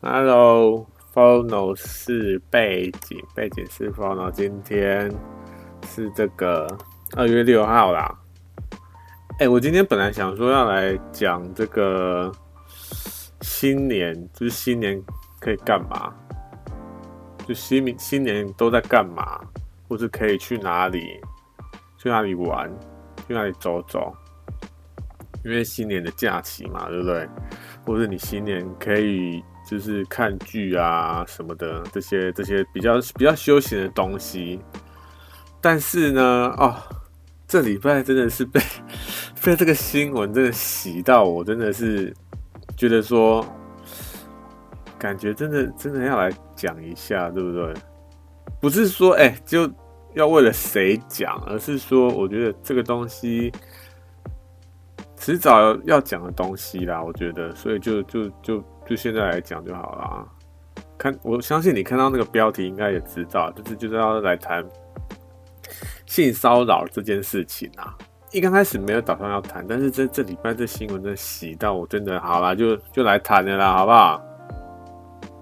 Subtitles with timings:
[0.00, 4.30] Hello，Phono 是背景，背景是 Phono。
[4.30, 5.12] 今天
[5.88, 6.68] 是这个
[7.16, 8.16] 二月六号啦。
[9.40, 12.30] 哎、我今天本来想说要来讲这个
[13.40, 15.02] 新年，就是新年
[15.40, 16.14] 可以干嘛？
[17.44, 19.40] 就新年新年都在干嘛？
[19.88, 21.20] 或是可以去哪里？
[21.96, 22.70] 去哪里玩？
[23.26, 24.14] 去哪里走走？
[25.44, 27.28] 因为新年的假期嘛，对不对？
[27.84, 29.42] 或者你新年可以。
[29.68, 34.58] 就是看剧啊什么的，这些这些比较比较休闲的东西。
[35.60, 36.22] 但是呢，
[36.56, 36.74] 哦，
[37.46, 38.58] 这礼拜真的是被
[39.44, 42.14] 被这个新闻真的洗到，我真的是
[42.78, 43.44] 觉得说，
[44.98, 47.74] 感觉真的真的要来讲一下，对不对？
[48.62, 49.70] 不是说哎、就
[50.14, 53.52] 要为了谁讲，而是说我觉得这个东西
[55.18, 58.64] 迟早要讲的东西啦，我觉得，所以就就就。
[58.88, 60.26] 就现在来讲就好了啊！
[60.96, 64.64] 看，我相信你看到那个标题应该也知道，就是就是要来谈
[66.06, 67.94] 性骚扰这件事情啊。
[68.32, 74.22] 一刚开始没有打算要谈，但是这这礼拜这新闻真的洗到我，真的好啦，就就来谈的啦，好不好？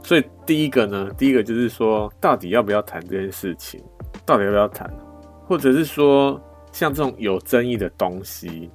[0.03, 3.83] 所以第一个呢，第一个就是说，到底要不要谈这件事情？
[4.25, 4.93] 到底要不要谈？
[5.47, 6.41] 或者是说，
[6.73, 8.71] 像这种有争议的东西，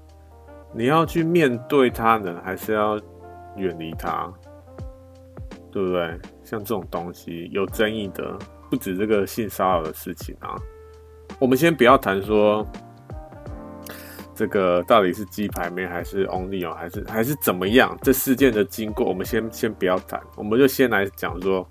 [0.73, 2.99] 你要去面对它呢，还是要
[3.55, 4.31] 远离它？
[5.71, 6.19] 对不对？
[6.43, 8.37] 像这种东西有争议的，
[8.69, 10.55] 不止这个性骚扰的事情啊。
[11.39, 12.67] 我们先不要谈说
[14.35, 17.97] 这个到底是鸡排妹还是 Only 哦，还是还是怎么样？
[18.01, 21.67] 这事件的经过，我们先先不要谈，我们就先来讲说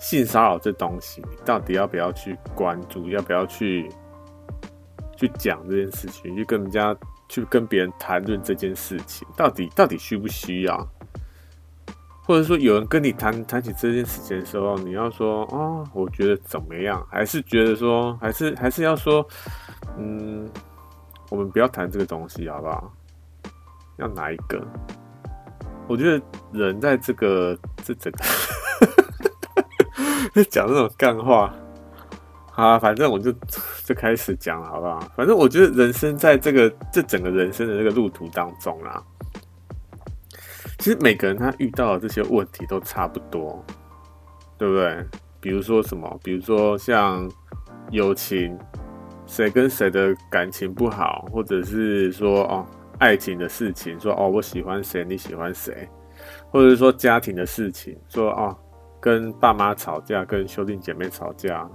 [0.00, 3.08] 性骚扰这东西，到底要不要去关注？
[3.08, 3.88] 要不要去
[5.16, 6.34] 去讲这件事情？
[6.36, 6.96] 去跟人家
[7.28, 10.88] 去跟别人谈论这件事情，到底到底需不需要？
[12.26, 17.06] 或者说有人跟你谈谈起这件事情的时候，你要说哦，我觉得怎么样？
[17.10, 19.26] 还是觉得说，还是还是要说，
[19.98, 20.48] 嗯，
[21.30, 22.90] 我们不要谈这个东西，好不好？
[23.98, 24.66] 要哪一个？
[25.86, 27.54] 我觉得人在这个
[27.84, 28.18] 这整个
[30.48, 31.54] 讲这种干话，
[32.50, 33.30] 好啊，反正我就
[33.84, 34.98] 就开始讲了，好不好？
[35.14, 39.02] 反正我觉得人生在这个这整个人生的这个路途当中啊。
[40.84, 43.64] 其实每个人他遇到的这些问题都差不多，
[44.58, 45.02] 对不对？
[45.40, 46.20] 比如说什么？
[46.22, 47.26] 比如说像
[47.90, 48.54] 友情，
[49.24, 52.66] 谁跟谁的感情不好，或者是说哦
[52.98, 55.88] 爱情的事情，说哦我喜欢谁，你喜欢谁，
[56.50, 58.54] 或者是说家庭的事情，说哦
[59.00, 61.66] 跟爸妈吵架，跟兄弟姐妹吵架，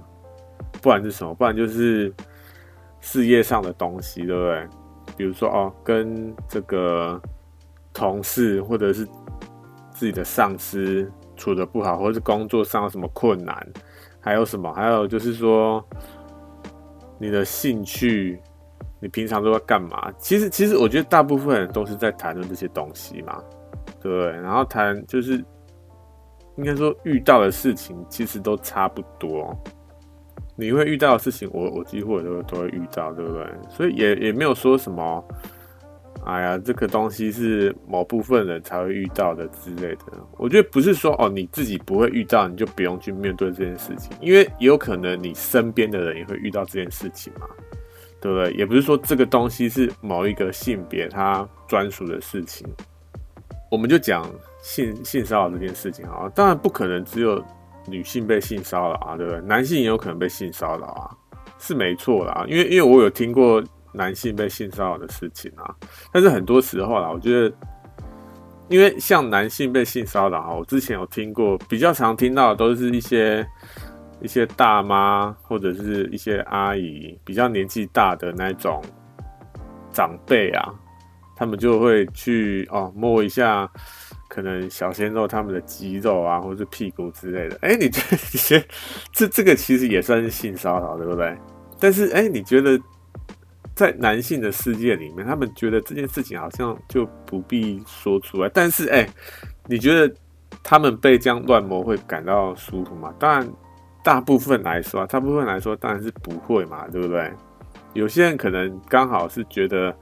[0.80, 1.34] 不然是什么？
[1.34, 2.14] 不然就是
[3.00, 4.68] 事业上的东西，对不对？
[5.16, 7.20] 比如说哦跟这个。
[8.00, 9.04] 同事或者是
[9.92, 11.06] 自己的上司
[11.36, 13.54] 处得不好，或者是工作上有什么困难，
[14.18, 14.72] 还有什么？
[14.72, 15.86] 还有就是说
[17.18, 18.40] 你的兴趣，
[19.00, 20.10] 你平常都在干嘛？
[20.16, 23.38] 其实，其实我觉得大部分人都是在谈论这些东西嘛，
[24.00, 24.30] 对不对？
[24.40, 25.44] 然后谈就是
[26.56, 29.54] 应该说遇到的事情其实都差不多，
[30.56, 33.46] 你会遇到的事情我，我我几乎都都会遇到，对不对？
[33.68, 35.22] 所以也也没有说什么。
[36.26, 40.04] 哎呀，这个东西是某部分人才会遇到的之类的。
[40.36, 47.46] 我觉得不是说哦，你自己不会遇到，你就不用去面对这件事情，因为也有可能你身边的人也会遇到这件事情嘛，
[48.20, 48.52] 对不对？
[48.52, 52.66] 也不是说这个东西是某一个性别他专属的事情。
[53.70, 54.28] 我们就讲
[54.62, 57.42] 性性骚扰这件事情啊，当然不可能只有
[57.86, 59.40] 女性被性骚扰啊，对不对？
[59.40, 61.10] 男性也有可能被性骚扰啊，
[61.58, 62.44] 是没错啦。
[62.46, 63.64] 因为因为我有听过。
[63.92, 65.74] 男性被性骚扰的事情啊，
[66.12, 67.52] 但是很多时候啦，我觉得，
[68.68, 73.44] 因为像男性被性骚扰啊，我之前有听过，比较常听到的都是一些
[74.20, 78.80] 一些大妈或者是一些阿姨，比较年纪大的那种
[79.92, 80.72] 长辈啊，
[81.34, 83.68] 他们就会去哦摸一下
[84.28, 87.58] 可能小鲜肉他们的肌肉啊，或者是屁股之类的。
[87.62, 88.64] 哎、欸，你这些
[89.12, 91.36] 这这个其实也算是性骚扰，对不对？
[91.80, 92.80] 但是哎、你觉得？
[93.74, 98.50] 在男性的世界里面，他们觉得这件事情好像就不必说出来。
[98.52, 99.08] 但是，哎、
[99.66, 100.14] 你觉得
[100.62, 103.14] 他们被这样乱摸会感到舒服吗？
[103.18, 103.50] 当然，
[104.04, 107.32] 大部分来说，大部分来说当然是不会嘛，对不对？
[107.94, 109.96] 有些人可能刚好是觉得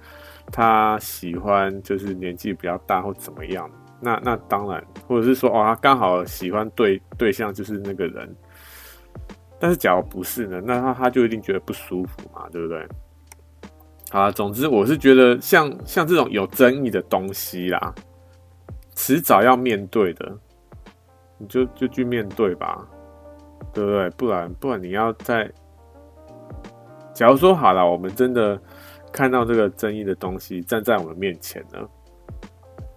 [0.53, 3.71] 他喜欢，就是年纪比较大或怎么样。
[4.01, 8.37] 那那当然，或者是说，哦，他刚好喜欢对对象就是那个人。
[9.61, 10.61] 但是，假如不是呢？
[10.65, 12.87] 那他他就一定觉得不舒服嘛，对不对？
[14.11, 17.95] 好啦，总之我是觉得像像这种有争议的东西啦，
[18.95, 20.35] 迟早要面对的，
[21.37, 22.89] 你就就去面对吧，
[23.75, 24.11] 对不对？
[24.11, 25.51] 不然不然你要在，
[27.13, 28.59] 假如说好了，我们真的
[29.13, 31.79] 看到这个争议的东西站在我们面前呢，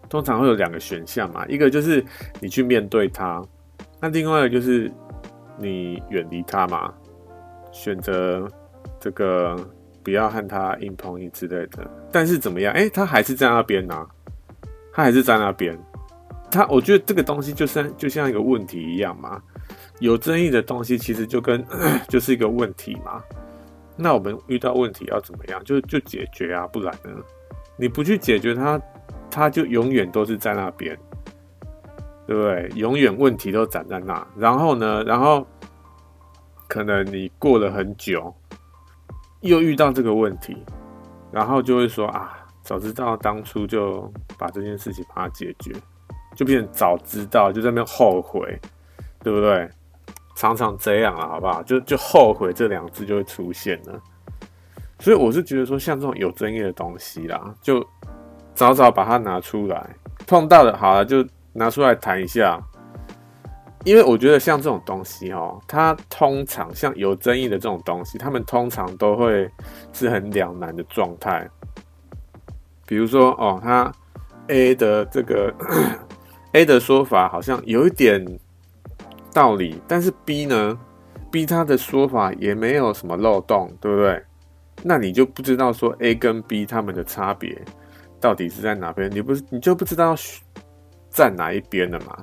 [0.09, 2.01] 通常会有两个选项嘛，一个就是
[2.39, 3.43] 你去面对它，
[3.99, 4.89] 那另外一个就是
[5.57, 6.93] 你远离它嘛，
[7.73, 8.47] 选择
[8.97, 9.57] 这个
[10.03, 11.89] 不要和他硬碰硬之类的。
[12.11, 12.73] 但是怎么样？
[12.73, 14.07] 哎，他还是在那边呢、啊，
[14.93, 15.77] 它还是在那边。
[16.49, 19.41] 他，我觉得这个东西就像就像一个问题一样嘛，
[19.99, 21.63] 有争议的东西其实就跟
[22.09, 23.23] 就是一个问题嘛。
[23.95, 25.63] 那我们遇到问题要怎么样？
[25.63, 27.11] 就就解决啊，不然呢？
[27.77, 28.79] 你不去解决它，
[29.29, 30.97] 它就永远都是在那边，
[32.27, 32.69] 对不对？
[32.75, 34.27] 永远问题都长在那。
[34.35, 35.45] 然后呢，然后
[36.67, 38.33] 可能你过了很久，
[39.41, 40.57] 又遇到这个问题，
[41.31, 45.73] 然后就会说啊，早知道当初就把这件事情把它解决。
[46.33, 48.57] 就变成早知道就在那边后悔，
[49.21, 49.69] 对不对？
[50.33, 51.61] 常常这样了，好不好？
[51.63, 54.01] 就就后悔这两字就会出现了。
[54.97, 57.85] 所以我是觉得说，像这种有争议的东西啦，就
[58.55, 59.93] 早早把它拿出来，
[60.25, 62.57] 碰到的好了就拿出来谈一下。
[63.83, 69.49] 因为我觉得像这种东西哦，它通常像有争议的这种东西，他们通常都会
[69.93, 71.49] 是很两难的状态。
[72.85, 73.91] 比如说哦，他
[74.47, 75.53] A 的这个。
[76.53, 78.21] A 的说法好像有一点
[79.31, 80.77] 道理，但是 B 呢
[81.31, 84.21] ？B 他的说法也没有什么漏洞，对不对？
[84.83, 87.57] 那你就不知道说 A 跟 B 他们的差别
[88.19, 89.09] 到底是在哪边？
[89.09, 90.13] 你不是你就不知道
[91.09, 92.17] 站哪一边了嘛？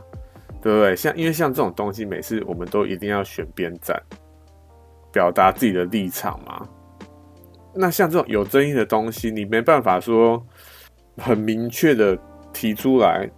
[0.63, 0.97] 对不对？
[0.97, 4.01] 像因为像这种东西，每次我们都一定要选边站，
[5.13, 6.67] 表达自己的立场嘛。
[7.75, 10.45] 那像这种有争议的东西，你没办法说
[11.17, 12.19] 很明确的
[12.53, 13.29] 提出来。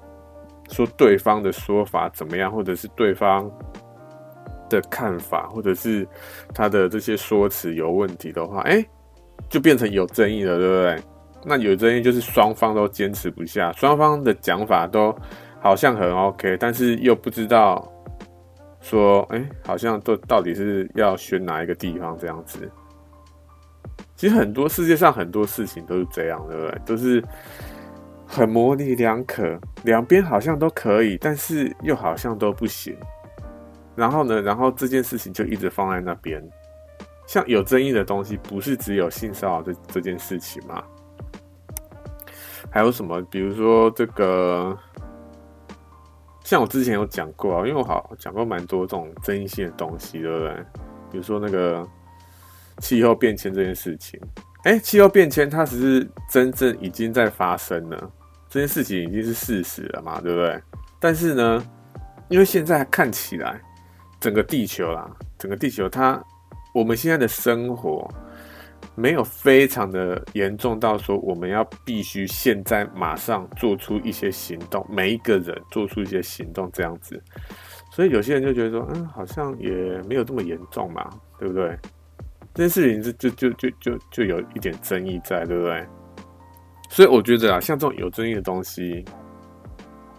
[0.72, 3.50] 说对方的说法怎么样，或者是对方
[4.69, 6.06] 的看法，或者是
[6.55, 8.81] 他的这些说辞有问题的话，哎，
[9.49, 11.02] 就变成有争议了，对不对？
[11.44, 15.12] 那有争议就是双方都坚持不下，双方的讲法都
[15.60, 17.86] 好像很 OK，但是又不知道
[18.80, 22.70] 说，哎，好像都到底是要选哪一个地方这样子。
[24.16, 26.80] 其实很多世界上很多事情都是这样，对不对？
[26.84, 27.22] 都是。
[28.32, 32.96] 很模棱两可，两边好像都可以，但是又好像都不行。
[33.96, 36.40] 然后呢，然后这件事情就一直放在那边。
[37.26, 40.80] 像有争议的东西，不是只有性骚扰这这件事情吗？
[42.70, 43.20] 还有什么？
[43.22, 44.78] 比如说这个，
[46.50, 50.52] 像我之前有讲过啊，因为我好讲过蛮多这种争议性的东西，对不对？
[51.08, 51.88] 比如说那个
[52.79, 54.20] 气候变迁这件事情，
[54.64, 58.11] 哎，气候变迁它只是真正已经在发生了。
[58.49, 60.61] 这件事情已经是事实了嘛，对不对？
[60.99, 61.64] 但是呢，
[62.29, 63.61] 因为现在看起来，
[64.19, 65.08] 整个地球啦，
[65.38, 66.20] 整个地球它，
[66.75, 68.12] 我们现在的生活
[68.94, 77.23] 没有非常的严重到说我们要必须现在马上做出一些行动，每一个人做出一些行动这样子。
[77.93, 79.71] 所以有些人就觉得说，嗯，好像也
[80.09, 81.77] 没有这么严重嘛，对不对？
[82.55, 85.87] 这件事情就就就就就就有一点争议在，对不对？
[86.88, 89.05] 所以我觉得啊，像这种有争议的东西，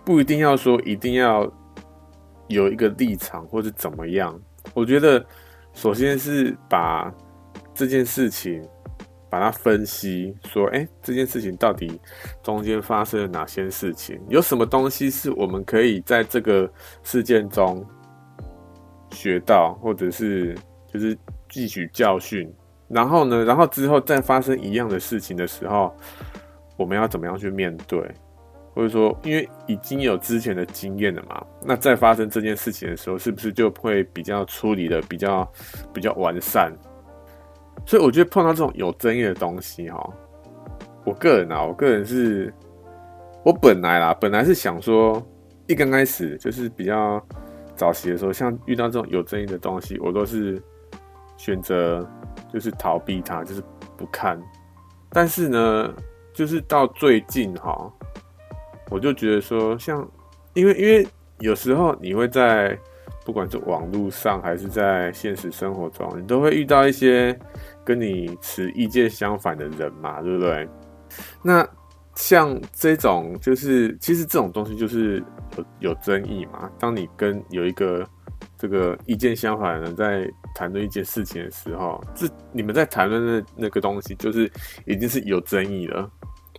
[0.05, 1.51] 不一定要说一定要
[2.47, 4.37] 有一个立场或者怎么样。
[4.73, 5.25] 我觉得，
[5.73, 7.13] 首先是把
[7.73, 8.67] 这件事情
[9.29, 11.99] 把它分析，说，哎，这件事情到底
[12.43, 14.19] 中间发生了哪些事情？
[14.29, 16.71] 有什么东西是我们可以在这个
[17.03, 17.85] 事件中
[19.11, 20.55] 学到，或者是
[20.91, 21.15] 就是
[21.49, 22.51] 汲取教训。
[22.87, 25.95] 然后呢，然后之后再发生一样的事情的时候。
[26.77, 27.99] 我们要怎么样去面对，
[28.73, 35.47] 或者说，因为已经有之前的经验了嘛，那再发生这件事情的时候，是不是就会比较处理的比较
[35.93, 36.73] 比较完善？
[37.85, 40.09] 所以我觉得碰到这种有争议的东西，哈，
[41.05, 42.53] 我个人啊，我个人是，
[43.43, 45.21] 我本来啦，本来是想说，
[45.67, 47.21] 一刚开始就是比较
[47.75, 50.61] 早期的时候，像遇到这种有争议的东西，我都是
[51.37, 52.07] 选择
[52.51, 53.63] 就是逃避它，就是
[53.97, 54.41] 不看，
[55.09, 55.93] 但是呢。
[56.33, 57.91] 就是到最近哈，
[58.89, 60.09] 我就觉得说，像，
[60.53, 61.05] 因为因为
[61.39, 62.75] 有时候你会在
[63.25, 67.37] 不管是网络上还是在现实生活中，你都会遇到一些
[67.83, 70.67] 跟你持意见相反的人嘛，对不对？
[71.41, 71.67] 那
[72.15, 75.23] 像这种就是，其实这种东西就是
[75.57, 76.69] 有有争议嘛。
[76.79, 78.07] 当你跟有一个
[78.57, 84.51] 这个意见相反的人在谈论一件事情的时候，这你们在谈论的那个东西，就是
[84.85, 86.09] 已经是有争议了。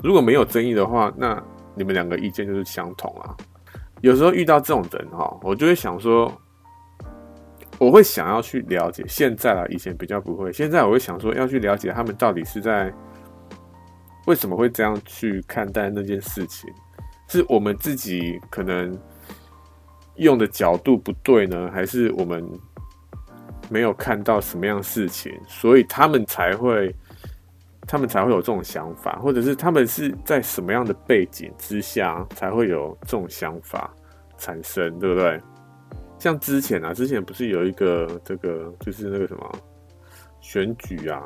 [0.02, 1.40] 如果没有争议的话，那
[1.74, 3.36] 你们两个意见就是相同啊。
[4.00, 6.32] 有时候遇到这种人哈，我就会想说，
[7.84, 9.04] 我会想要去了解。
[9.08, 10.52] 现在啊，以前比较不会。
[10.52, 12.92] 现在我会想说，要去了解他们到底是在
[14.26, 16.72] 为什么会这样去看待那件事情，
[17.28, 18.96] 是我们自己可能
[20.16, 22.48] 用的角度不对呢，还是我们
[23.68, 26.94] 没有看到什么样事情，所以他们才会。
[27.84, 33.92] 他们才会有这种想法，或者是他们是在什么样的背景之下才会有这种想法
[34.38, 35.40] 产生，对不对？
[36.22, 39.52] 像之前啊，之前不是有一个这个，就是那个什么
[40.40, 41.20] 选举啊，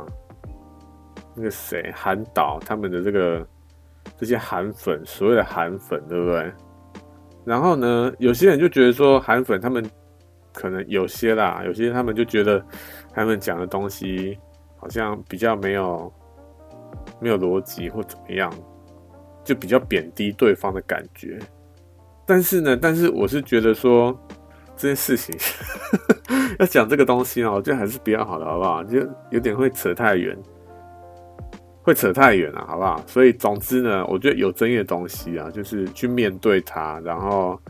[1.34, 3.46] 那个谁韩导他们的这个
[4.16, 6.50] 这些韩粉，所谓的韩粉，对不对？
[7.44, 9.84] 然后呢，有些人就觉得说韩粉他们
[10.54, 12.64] 可能有些啦，有些他们就觉得
[13.12, 14.38] 他们讲的东西
[14.78, 16.10] 好像比较没有。
[17.18, 18.52] 没有逻辑或怎么样，
[19.42, 21.38] 就比较贬低对方的感觉。
[22.26, 24.14] 但是呢，但是我是觉得说
[24.76, 25.35] 这件事情
[26.59, 28.85] 要讲这个东西呢，我觉得还是比较好的，好不好？
[28.85, 28.99] 就
[29.30, 30.37] 有点会扯太远，
[31.83, 33.02] 会扯太远了，好不好？
[33.06, 37.61] 所以总之呢，我觉得有争议的东西啊，就是去面对它，然后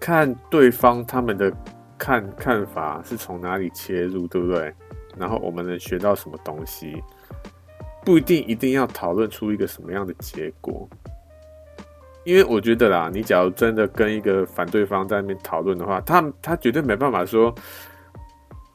[0.00, 1.52] 看对方他们的
[1.98, 4.72] 看看法是从哪里切入，对不对？
[5.18, 7.02] 然后我们能学到什么东西？
[8.04, 10.88] 不一定一定要讨论出一个什么样的结果，
[12.24, 17.54] 因为我觉得啦，你假如真的跟一个反对方在那边讨论的话，他他绝对没办法说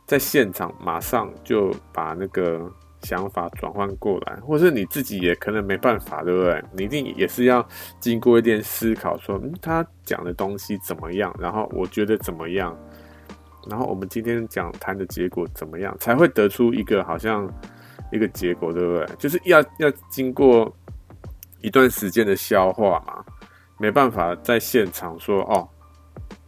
[0.05, 2.71] 在现场马上就把那个
[3.03, 6.63] 想法转换过来，或是你自己也可能没办法，对不对？
[6.73, 7.65] 你一定也是要
[7.99, 12.77] 经过一点思考说，说嗯，他讲的东西怎么样，然后我觉得怎么样，
[13.69, 17.51] 然后我们今天讲谈的结果怎么样，才会得出一个好像。
[18.09, 19.05] 一个结果，对不对？
[19.17, 20.73] 就是要要经过
[21.59, 23.21] 一段时间的消化嘛，
[23.79, 25.67] 没办法在现场说哦，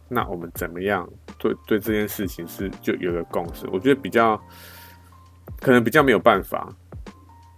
[0.08, 1.08] 那我们怎么样
[1.38, 3.66] 对对这件事情是就有个共识？
[3.72, 4.40] 我觉得比较
[5.60, 6.68] 可能比较没有办法，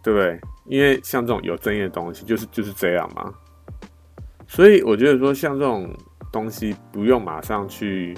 [0.02, 0.40] 对不对？
[0.66, 3.32] 因为像这种有争议的东西，就是就是这样嘛。
[4.46, 5.88] 所以我觉得说，像这种
[6.30, 8.16] 东西，不用马上去，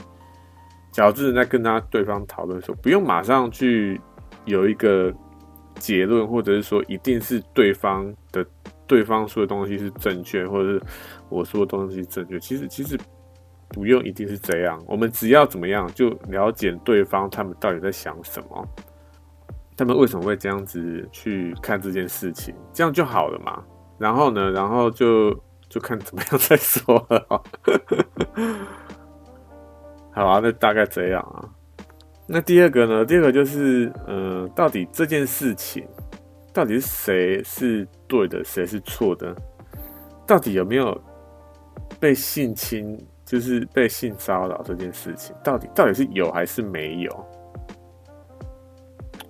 [0.92, 4.00] 假如真的在跟他对方讨论的时候，不用马上去
[4.44, 5.14] 有一个。
[5.80, 8.46] 结论，或者是说一定是对方的
[8.86, 10.82] 对方说的东西是正确，或者是
[11.34, 12.38] 我说的东西正确。
[12.38, 12.98] 其实其实
[13.70, 18.68] 不用一定是这样，我们只要怎么样就了解对方他们到底在想什么，
[19.76, 23.62] 他们为什么会这样子去看这件事情，这样就好了嘛。
[23.98, 25.32] 然后呢，然后就
[25.68, 27.42] 就看怎么样 再说了。
[30.12, 31.48] 好啊，那大概这样啊。
[32.26, 33.04] 那第二个呢？
[33.04, 35.86] 第二个就是，呃，到底这件事情，
[36.54, 39.36] 到底是谁是对的，谁是错的？
[40.26, 40.98] 到底有没有
[42.04, 47.26] 被性侵，就是被性骚扰这件事情，到底到底是有还是没有？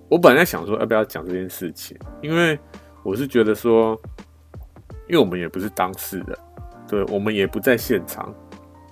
[0.09, 2.59] 我本来想说要不要讲这件事情，因为
[3.01, 3.97] 我是觉得说，
[5.07, 6.37] 因为我们也不是当事人，
[6.85, 8.35] 对，我们也不在现场，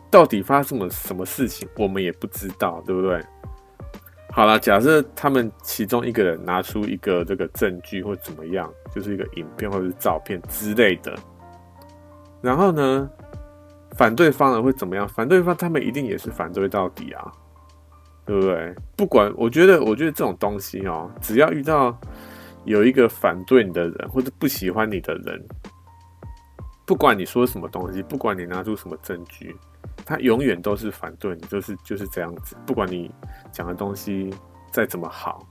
[0.10, 3.22] 到底发生了什么事情，我们也不知道，对不对？
[4.32, 11.14] 好了，假设他们其中一个人拿出一个这个证据或怎么样，就是一个影片或者是照片之类的，
[12.42, 13.10] 然后呢，
[13.98, 15.08] 反对方呢会怎么样？
[15.08, 17.32] 反对方他们一定也是反对到底啊，
[18.26, 18.76] 对不对？
[18.96, 21.98] 不管，我觉得，我觉得这种东西哦，只要遇到
[22.66, 25.44] 有一个反对你的人或者不喜欢你的人，
[26.86, 29.56] 不管你说什么东西，不管你拿出什么证据。
[30.06, 32.58] 他永远都是反对你，就是就是这样子。
[32.66, 33.10] 不管你
[33.52, 34.34] 讲的东西
[34.72, 35.48] 再怎么好，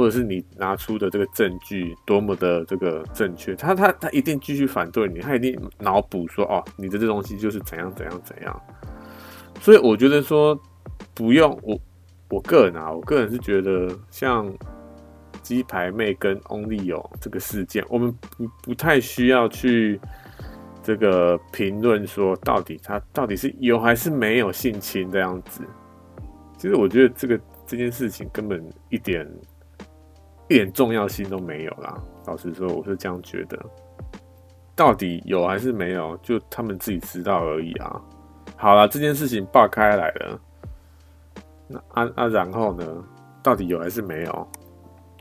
[0.00, 8.62] 或者是你拿出的这个证据多么的这个正确，他他他一定继续反对你，他一定脑补说哦，你的这东西就是怎样怎样怎样。
[9.60, 10.58] 所以我觉得说
[11.12, 11.78] 不用我
[12.30, 14.50] 我个人啊，我个人是觉得像
[15.42, 20.00] 鸡排妹跟翁立友这个事件，我们不不太需要去。
[20.82, 25.60] 这个评论说，到底他到底是有还是没有性侵这样子？
[26.56, 29.30] 其实我觉得这个这件事情根本一点
[30.50, 31.96] 一点重要性都没有啦。
[32.26, 33.56] 老实说，我是这样觉得。
[34.74, 38.02] 到底有还是没有，就他们自己知道而已啊。
[38.56, 40.40] 好了，这件事情爆开来了，
[41.68, 42.84] 那啊啊，然后呢，
[43.44, 44.48] 到底有还是没有，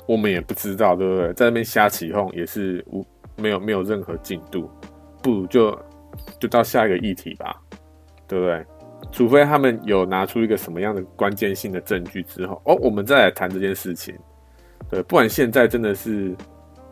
[0.07, 1.31] 我们也不知道，对不对？
[1.33, 3.05] 在那边瞎起哄也是无
[3.35, 4.67] 没有没有任何进度。
[5.21, 5.77] 不如就
[6.39, 7.61] 就到下一个议题吧，
[8.27, 8.65] 对不对？
[9.11, 14.17] 除非他们有拿出一个什么样的关键性的证据之后，哦，我们再来谈这件事情。
[14.89, 16.35] 对，不然现在真的是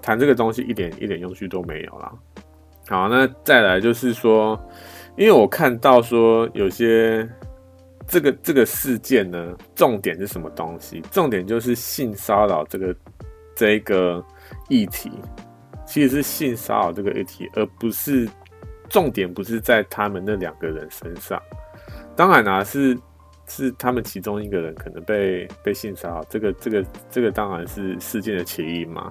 [0.01, 2.11] 谈这个东西一点一点用处都没有啦。
[2.87, 4.59] 好，那再来就是说，
[5.17, 7.27] 因为我看到说有些
[8.07, 11.01] 这个这个事件呢，重点是什么东西？
[11.11, 12.95] 重点就是性骚扰这个
[13.55, 14.23] 这个
[14.69, 15.11] 议题，
[15.85, 18.29] 其实是性骚扰这个议题，而不是
[18.87, 21.41] 重点不是在他们那两个人身上。
[22.15, 22.97] 当然啦、啊，是
[23.47, 29.09] 是他们其中一个人可能被被性骚扰，这个这个这个当然是事件的起因嘛。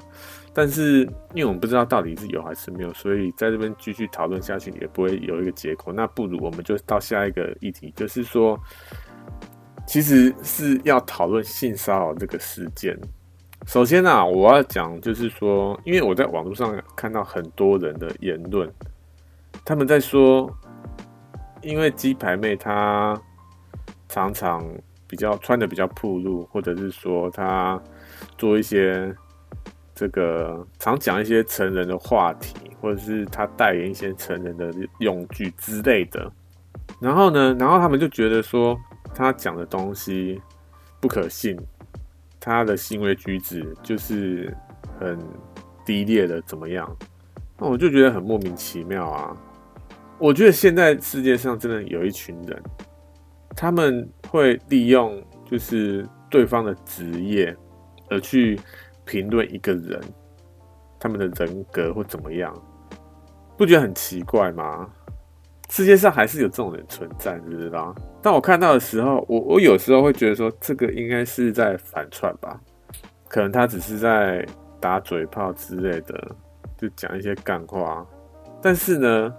[0.52, 1.02] 但是，
[1.34, 5.92] 因为我们不知道到底是有还是没有，所以在这边继续讨论下去也不会有一个结果。
[5.92, 8.58] 那不如我们就到下一个议题，就是说，
[9.86, 12.98] 其实是要讨论性骚扰这个事件。
[13.66, 18.72] 首先啊，我要讲就是说，因为我在网络上看到很多人的言论，
[19.62, 20.50] 他们在说，
[21.60, 23.20] 因为鸡排妹她
[24.08, 24.64] 常常
[25.06, 27.80] 比较穿的比较暴露，或者是说他
[28.38, 29.14] 做一些。
[29.98, 36.30] 这个常讲一些成人的话题，或者是他代言一些成人的用具之类的。
[37.00, 38.78] 然后呢，然后他们就觉得说
[39.14, 40.38] 他讲的东西
[41.00, 41.58] 不可信，
[42.38, 44.54] 他的行为举止就是
[45.00, 45.18] 很
[45.82, 46.94] 低劣的，怎么样？
[47.58, 49.34] 那我就觉得很莫名其妙啊！
[50.18, 52.62] 我觉得现在世界上真的有一群人，
[53.56, 55.20] 他们会利用
[55.50, 57.56] 就是对方的职业
[58.10, 58.60] 而去。
[59.08, 60.00] 评论一个人，
[60.98, 62.52] 他们的人格或怎么样，
[63.56, 64.90] 不觉得很奇怪吗？
[65.70, 67.94] 世界上还是有这种人存在，你知道？
[68.20, 72.60] 当我看到的时候，我我有时候会觉得说，这个应该是在反串吧？
[73.28, 74.44] 可能他只是在
[74.80, 76.36] 打嘴炮之类的，
[76.76, 78.04] 就讲一些干话。
[78.60, 79.32] 但是呢，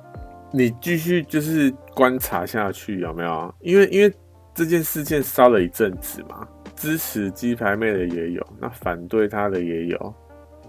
[0.52, 3.54] 你继续就是观察下去，有没有？
[3.62, 4.14] 因为因为
[4.54, 6.48] 这件事件烧了一阵子嘛。
[6.76, 10.14] 支持鸡排妹的也有，那反对他的也有。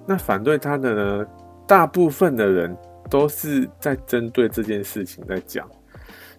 [0.06, 1.26] 那反对他的呢？
[1.66, 2.74] 大部分的人
[3.10, 5.68] 都是在针对这件事情在讲，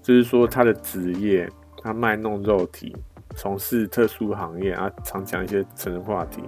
[0.01, 1.47] 就是说他的职业，
[1.83, 2.97] 他卖弄肉体，
[3.35, 6.41] 从事特殊行业啊，常讲一些成人话题，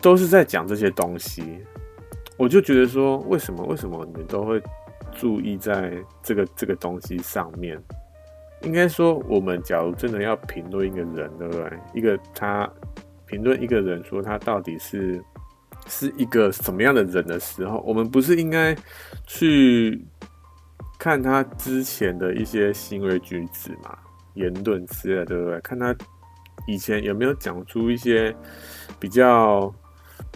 [0.00, 1.58] 都是在讲这些东西。
[2.38, 4.62] 我就觉得说，为什么为什么你们都会
[5.14, 7.80] 注意在这个这个东西上面？
[8.62, 11.70] 应该说，我们假如真的要评论一个人，对不对？
[11.94, 12.70] 一个他
[13.26, 15.20] 评论一个人，说他到底是
[15.88, 18.76] 是一个什么样的人的时候，我们不是应该
[19.26, 20.04] 去
[20.96, 23.98] 看他之前的一些行为举止嘛、
[24.34, 25.60] 言论之类的，对不对？
[25.60, 25.92] 看他
[26.68, 28.32] 以前有没有讲出一些
[29.00, 29.74] 比较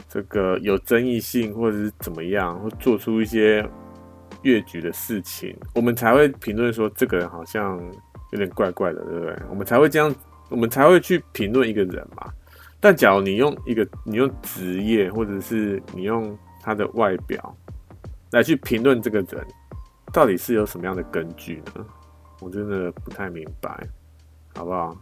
[0.09, 3.65] 这个有争议性，或者是怎么样，或做出一些
[4.47, 7.79] 越局的事情，我们才会评论说这个人好像。
[8.33, 9.39] 有点怪怪的，对不对？
[9.49, 10.13] 我们才会这样，
[10.51, 12.29] 我们才会去评论一个人嘛。
[12.81, 17.57] 但假如你用一个，你用职业，或者是你用他的外表
[18.33, 19.47] 来去评论这个人，
[20.13, 21.87] 到底是有什么样的根据呢？
[22.41, 23.89] 我真的不太明白，
[24.57, 24.97] 好不好？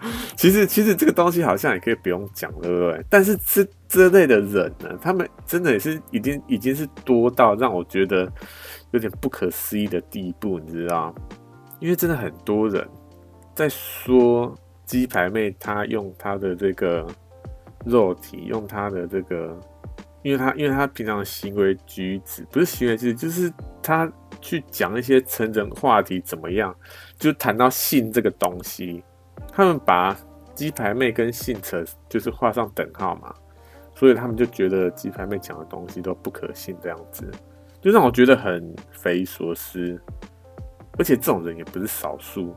[0.36, 3.04] 其实，其实这个东西好像也可以不用讲，对不对？
[3.08, 8.30] 但是这这类的人呢，他们真的也是已经已经是多到让我觉得
[8.92, 11.14] 有点不可思议的地步，你知道？
[11.80, 12.86] 因为真的很多人
[13.54, 17.06] 在说鸡排妹，她用她的这个
[17.84, 19.58] 肉体，用她的这个，
[20.22, 24.10] 因为她因为她平常的行为举止不是行为举止，就是她
[24.40, 26.74] 去讲一些成人话题怎么样，
[27.18, 29.02] 就谈到性这个东西，
[29.60, 30.16] 他们把
[30.54, 33.34] 鸡排妹跟性扯就是画上等号嘛，
[33.94, 37.30] 所以他们就觉得鸡排妹讲的东西都不可信，这样子
[37.78, 40.00] 就让我觉得很匪夷所思。
[40.98, 42.56] 而且这种人也不是少数，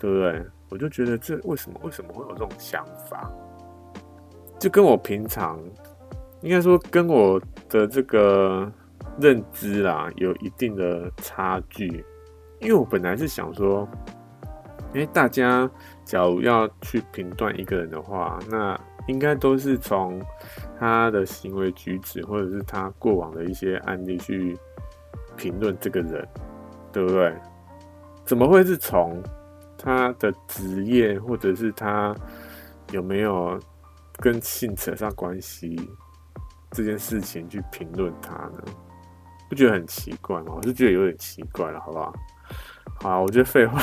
[0.00, 0.44] 对不对？
[0.68, 3.30] 我就觉得这为什么为什么会有这种想法？
[4.58, 5.60] 就跟我平常
[6.42, 8.68] 应该说跟我的这个
[9.20, 12.04] 认知啦有一定的差距。
[12.58, 13.88] 因为我本来是想说，
[14.92, 15.68] 哎，大家
[16.10, 20.20] 假如要去评断一个人的话，那应该都是从
[20.78, 24.58] 他的行为举止或者是他过往的一些案例去
[25.36, 26.26] 评论这个人。
[26.92, 27.32] 对不对？
[28.24, 29.22] 怎么会是从
[29.78, 32.12] 他的职业，或者是他
[32.90, 33.56] 有没有
[34.14, 35.88] 跟性扯上关系
[36.72, 38.64] 这件事情去评论他呢？
[39.48, 40.54] 不觉得很奇怪吗？
[40.56, 42.12] 我是觉得有点奇怪了，好不好？
[43.02, 43.80] 好，我觉得废话，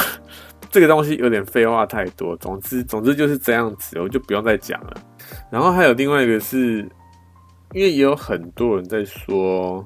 [0.70, 2.38] 这个东西有点废话太多。
[2.38, 4.94] 总之，总之就是这样子，我就不用再讲了。
[5.52, 6.80] 然后还有另外一个是，
[7.74, 9.86] 因为也有很多人在说，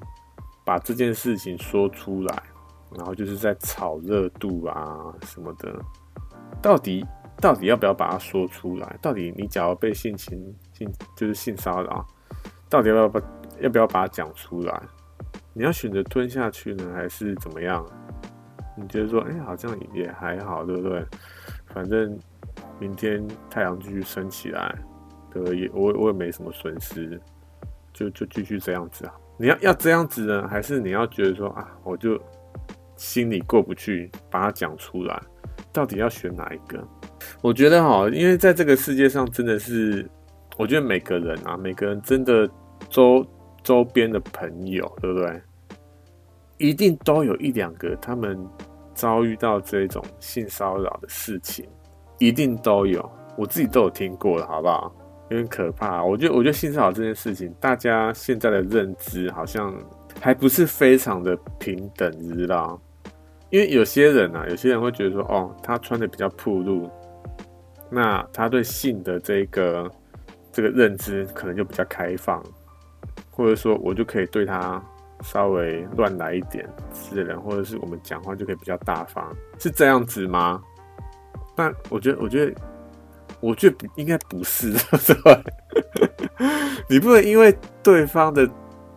[0.65, 2.43] 把这件事情说出来。
[2.97, 5.73] 然后就是在炒热度啊什么的，
[6.61, 7.05] 到底
[7.37, 8.99] 到底要不要把它说出来？
[9.01, 10.37] 到底你假如被性侵
[10.73, 12.05] 性就是性骚扰，
[12.67, 13.21] 到底要不要把
[13.61, 14.81] 要不要把它讲出来？
[15.53, 17.81] 你要选择吞下去呢，还是怎么样？
[18.81, 21.05] 你觉得说，哎、好像也还好，对不对？
[21.67, 22.17] 反正
[22.79, 24.75] 明天太阳继续升起来，
[25.31, 25.59] 对不对？
[25.59, 27.19] 也我我也没什么损失，
[27.93, 29.13] 就就继续这样子啊。
[29.37, 32.19] 你要要这样子呢，还是你要觉得说啊，我就
[32.95, 35.21] 心里过不去，把它讲出来，
[35.71, 36.85] 到底要选哪一个？
[37.41, 40.07] 我觉得哈，因为在这个世界上，真的是，
[40.57, 42.49] 我觉得每个人啊，每个人真的
[42.89, 43.25] 周
[43.63, 45.41] 周边的朋友，对不对？
[46.57, 48.37] 一定都有一两个他们
[49.01, 51.67] 遭遇到这种性骚扰的事情，
[52.19, 54.93] 一定都有，我自己都有听过了，好不好？
[55.29, 56.03] 有点可怕。
[56.03, 59.73] 我觉得，我觉得性骚扰这件事情，大家现在的认知好像
[60.19, 62.79] 还不是非常的平等，知道？
[63.49, 66.87] 因为有些人啊，有些人会觉得说，哦，他穿的比较暴露，
[67.89, 69.91] 那他对性的这个
[70.51, 72.43] 这个认知可能就比较开放，
[73.31, 74.79] 或者说，我就可以对他。
[75.21, 80.61] 稍微乱来一点之类的，或者是我们讲话就可以比较大方，是这样子吗？
[81.55, 82.53] 但我觉得，我觉得，
[83.39, 85.41] 我觉得应该不是，是吧？
[86.89, 88.49] 你不能因为对方的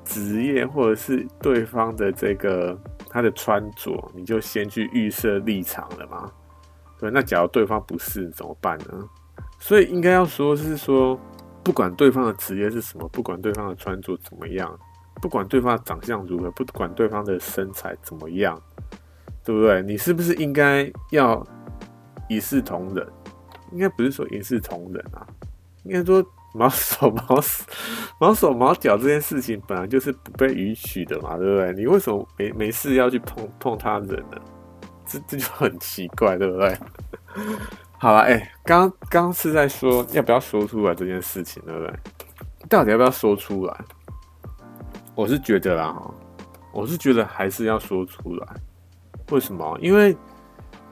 [0.05, 6.31] 职业或者是对方的这个他的穿着，你就先去预设立场了吗？
[6.99, 9.09] 对，那假如对方不是怎么办呢？
[9.59, 11.19] 所以应该要说是说，
[11.63, 14.79] 不管对方的职业是什么，不管对方的穿着怎么样。
[15.25, 18.61] 不管对方的长相如何，不管对方的身材怎么样，
[19.43, 19.81] 对不对？
[19.81, 21.43] 你是不是应该要
[22.29, 23.09] 一视同仁？
[23.73, 25.27] 应该不是说一视同仁啊，
[25.85, 27.41] 应该说毛手毛
[28.21, 31.73] 毛手毛脚这件事情本来就是不被允许的嘛，对不对？
[31.73, 34.39] 你为什么没没事要去碰碰他人呢？
[35.07, 36.77] 这这就很奇怪，对不对？
[37.97, 41.95] 好了，哎、刚刚是在说要不要说出来这件事情，对不对？
[42.69, 43.75] 到底要不要说出来？
[45.15, 45.97] 我是觉得啦，
[46.73, 48.47] 我是觉得还是要说出来。
[49.31, 49.79] 为什么？
[49.81, 50.13] 因为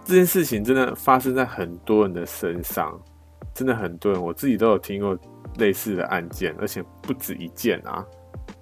[0.04, 2.96] 这件事情真的发生在很多人的身上，
[3.52, 5.18] 真的很多人，我自己都有听过
[5.58, 8.06] 类似的案件，而且不止一件啊。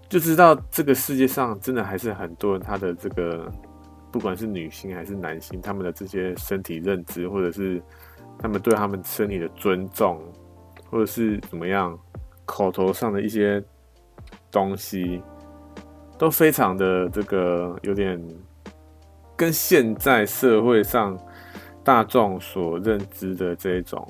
[0.08, 3.48] 就知道这个世界上真的还是很多人，他的这个
[4.10, 7.80] 不管是女性还是男性，他们的这些身体认知，或者是
[8.38, 10.20] 他们对他们身体的尊重，
[10.90, 11.96] 或者是怎么样，
[12.44, 13.62] 口头上的一些
[14.50, 15.22] 东西。
[16.20, 18.22] 都非常的这个有点
[19.34, 21.18] 跟现在社会上
[21.82, 24.06] 大众所认知的这种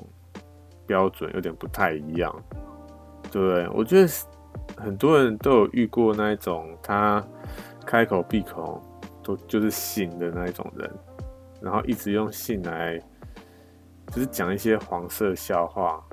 [0.85, 2.35] 标准有点不太一样，
[3.31, 3.65] 对？
[3.69, 4.11] 我觉得
[4.75, 7.25] 很多人都有遇过那一种，他
[7.85, 8.83] 开口闭口
[9.23, 10.91] 都就是性的那一种人，
[11.61, 12.99] 然后一直用性来
[14.07, 16.03] 就是讲一些黄色笑话。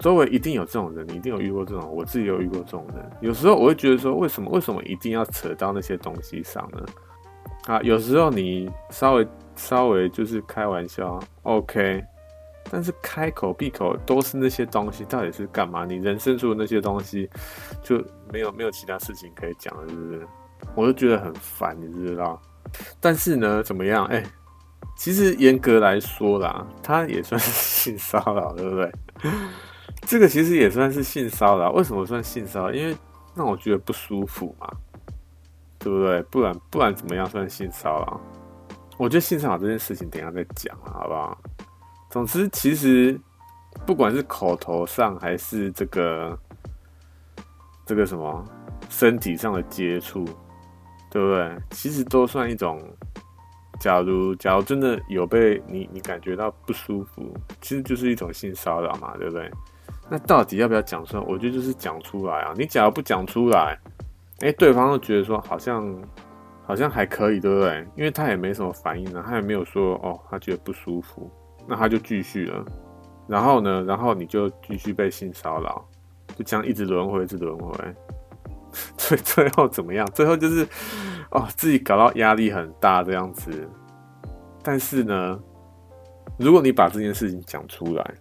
[0.00, 3.10] 周围一定有这种人，你一定有遇过这种，我自己有遇过这种人。
[3.20, 6.84] 有时候我会觉得说，为什么为什么一定要扯到那些东西上呢？
[7.66, 12.02] 啊，有时候你稍微稍微就是开玩笑，OK，
[12.70, 15.84] 但是开口闭口都是那些东西，到底是干嘛？
[15.84, 17.28] 你人生中的那些东西
[17.82, 20.26] 就没有没有其他事情可以讲了，是不是？
[20.74, 22.40] 我就觉得很烦，你知不知道？
[22.98, 24.06] 但是呢，怎么样？
[24.06, 24.24] 哎、
[24.96, 28.90] 其实严格来说啦，他也算是性骚扰，对不对？
[30.02, 32.72] 这个其实也算是性骚扰，为什么算性骚扰？
[32.72, 32.96] 因为
[33.34, 34.68] 让我觉得不舒服嘛，
[35.78, 36.22] 对不对？
[36.24, 38.20] 不然不然怎么样算性骚扰？
[38.96, 41.38] 我觉得性骚扰这件事情等一下再讲了，好不好？
[42.10, 43.18] 总之，其实
[43.86, 46.38] 不管是口头上还是这个
[47.86, 48.44] 这个什么
[48.88, 50.24] 身体上的接触，
[51.10, 51.56] 对不对？
[51.70, 52.82] 其实都算一种。
[53.78, 59.50] 假如假如真的有被你你感觉到不舒服，其实就是一种性骚扰嘛，对不对？
[60.10, 61.22] 那到底要不要讲出来？
[61.28, 62.52] 我觉得就是讲出来啊！
[62.56, 63.78] 你假如不讲出来，
[64.40, 65.96] 哎，对方都觉得说好像
[66.66, 67.86] 好像还可以，对不对？
[67.94, 71.30] 因为他也没什么反应呢，他也没有说哦，他觉得不舒服，
[71.64, 72.64] 那他就继续了。
[73.28, 75.84] 然后呢，然后你就继续被性骚扰，
[76.36, 77.94] 就这样一直轮回，一直轮回。
[78.96, 80.04] 最最后怎么样？
[80.12, 80.66] 最后就是
[81.30, 83.68] 哦，自己搞到压力很大这样子。
[84.60, 85.38] 但是呢，
[86.36, 88.14] 如果你把这件事情讲出来。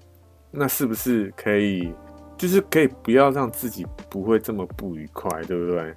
[0.52, 1.94] 那是不是可以，
[2.38, 5.96] 就是可以不要让自己不会这么不愉快，对不对？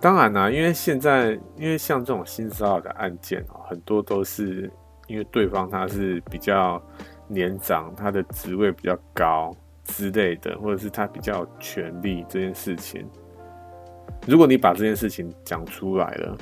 [0.00, 4.70] 当然啦，因为现在，因为像这种性骚扰的案件哦，很多都是
[5.06, 6.80] 因为对方他是比较
[7.26, 13.08] 年长，他的职位比较高之类的，或者是他比较有权力这件事情。
[14.26, 16.36] 如果你把这件事情讲出来了，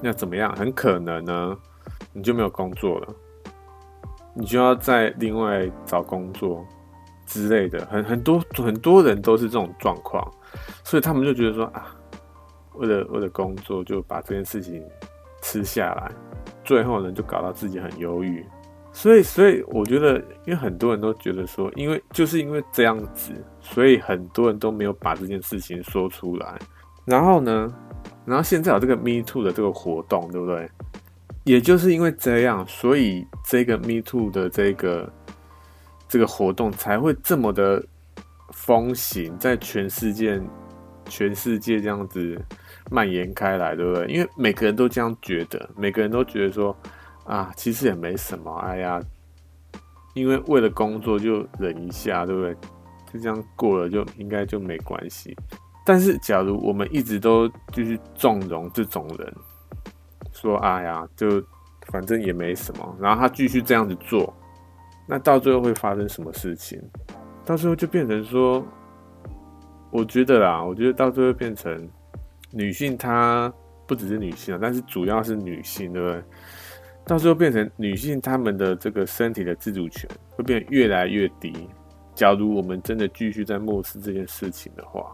[0.00, 0.54] 那怎么样？
[0.54, 1.56] 很可能呢，
[2.12, 3.14] 你就没有工作了。
[4.34, 6.66] 你就要再另外找工作
[7.26, 10.26] 之类的，很很多很多人都是这种状况，
[10.84, 11.86] 所以他们就觉得说啊，
[12.74, 14.82] 为了为了工作就把这件事情
[15.42, 16.12] 吃下来，
[16.64, 18.44] 最后呢就搞到自己很忧郁。
[18.90, 26.58] 所以，所以我觉得，因为很多人都觉得说，因为就是因为这样子，所以很多人都没有把这件事情说出来。
[27.04, 27.72] 然后呢，
[28.24, 30.68] 然后现在有这个 Me Too 的这个活动，对不对？
[31.48, 35.10] 也就是因为这样，所以这个 Me Too 的这个
[36.06, 37.82] 这个活动才会这么的
[38.52, 40.38] 风行，在全世界
[41.06, 42.38] 全世界这样子
[42.90, 44.06] 蔓延开来，对不对？
[44.08, 46.76] 因为每个人都这样觉得，每个人都觉得说
[47.24, 49.00] 啊，其实也没什么，哎呀，
[50.12, 52.54] 因为为了工作就忍一下，对不对？
[53.10, 55.34] 就这样过了，就应该就没关系。
[55.82, 59.34] 但是，假如我们一直都就是纵容这种人。
[60.40, 61.42] 说哎呀，就
[61.86, 64.32] 反正也没什么，然后他继续这样子做，
[65.06, 66.80] 那到最后会发生什么事情？
[67.44, 68.64] 到最后就变成说，
[69.90, 71.88] 我觉得啦，我觉得到最后变成
[72.52, 73.52] 女性，她
[73.86, 76.22] 不只是女性啊，但是主要是女性，对不对？
[77.06, 81.68] 到最后变成女性，她们的这个身体的自主权会变得越来越低。
[82.14, 85.10] 假如我们真的继续在漠视这件事情的话，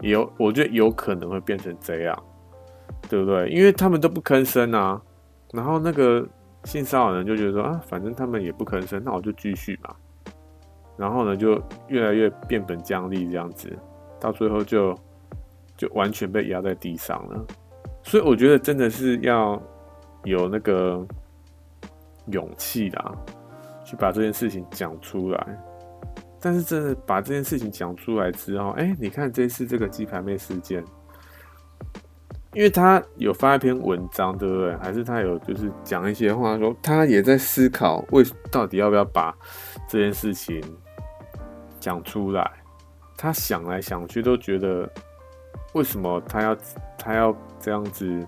[0.00, 2.24] 有，我觉得有可能会变成这样。
[3.08, 3.48] 对不对？
[3.50, 5.00] 因为他们都不吭声啊，
[5.52, 6.26] 然后那个
[6.64, 9.94] 性骚扰人就觉得说啊，反正他们也不吭声，那我就继续嘛。
[10.96, 13.70] 然后呢，就越来越变本加厉这样子，
[14.20, 14.96] 到最后就
[15.76, 17.44] 就完全被压在地上了。
[18.02, 19.60] 所以我觉得真的是要
[20.22, 21.06] 有那个
[22.26, 23.12] 勇气啦，
[23.84, 25.64] 去把这件事情讲出来。
[26.40, 30.84] 但是真的把这件事情讲出来之后，哎，你看这次这个鸡排妹事件。
[32.54, 34.76] 因为他有发一篇文章，对不对？
[34.76, 39.36] 还是他有就是讲一些话，说他也在思考，为到底要不要把
[39.88, 40.62] 这件事情
[41.80, 42.50] 讲出来。
[43.16, 44.88] 他想来想去，都觉得
[45.72, 46.56] 为什么他要
[46.98, 48.26] 他要这样子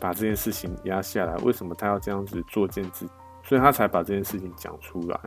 [0.00, 1.34] 把这件事情压下来？
[1.38, 3.12] 为什么他要这样子作贱自己？
[3.44, 5.18] 所以他才把这件事情讲出来。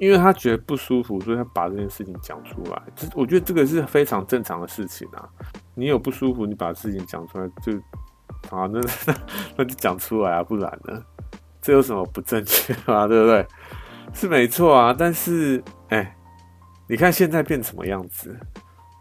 [0.00, 2.82] 因为他觉得不舒服，所以他把这件事情讲出来。
[2.96, 5.28] 这我觉得这个是非常正常的事情啊。
[5.74, 7.72] 你有不舒服，你把事情讲出来就
[8.48, 9.14] 好，那那
[9.58, 11.02] 那就讲出来啊，不然呢？
[11.60, 13.06] 这有什么不正确啊？
[13.08, 13.46] 对不对？
[14.14, 14.96] 是没错啊。
[14.98, 16.16] 但是，哎，
[16.88, 18.34] 你看现在变什么样子？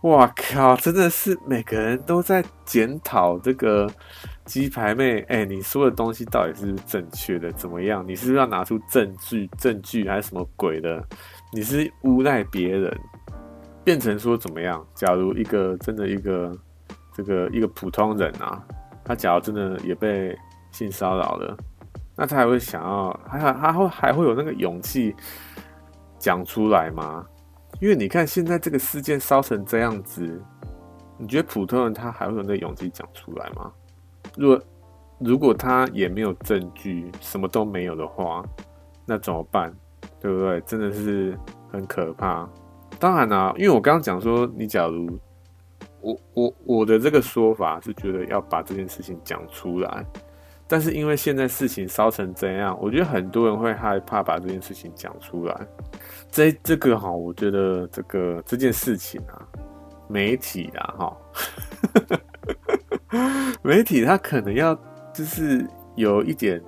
[0.04, 0.76] 哇靠！
[0.76, 3.90] 真的是每个人都在检讨这个。
[4.50, 7.52] 鸡排妹，哎、你说的东西到底是不是正确的？
[7.52, 8.04] 怎么样？
[8.06, 9.48] 你是不是要拿出证据？
[9.60, 11.02] 证据还是什么鬼的？
[11.54, 13.00] 你是诬赖别人，
[13.84, 14.84] 变成说怎么样？
[14.96, 16.52] 假如一个真的一个
[17.14, 18.60] 这个一个普通人啊，
[19.06, 20.36] 他假如真的也被
[20.72, 21.56] 性骚扰了，
[22.18, 25.16] 那他还会想要，还还会还会有那个勇气
[26.18, 27.24] 讲出来吗？
[27.80, 30.42] 因为你看现在这个事件烧成这样子，
[31.20, 33.72] 你觉得普通人他还会有那勇气讲出来吗？
[34.40, 34.62] 如果
[35.20, 38.42] 如果他也没有证据，什么都没有的话，
[39.06, 39.70] 那怎么办？
[40.22, 40.62] 对不对？
[40.62, 41.38] 真的是
[41.70, 42.48] 很可怕。
[42.98, 45.10] 当然啦、因为我刚刚讲说，你假如
[46.00, 50.06] 我我我的这个说法是觉得要把这件事情讲出来，
[50.68, 55.68] 但是因为现在事情烧成这样，我觉得很多人会害怕把这件事情讲出来。
[56.32, 59.46] 这这个哈，我觉得这个这件事情啊，
[60.08, 61.18] 媒体啊哈。
[63.64, 64.74] 媒体他可能要
[65.14, 66.62] 就是有一点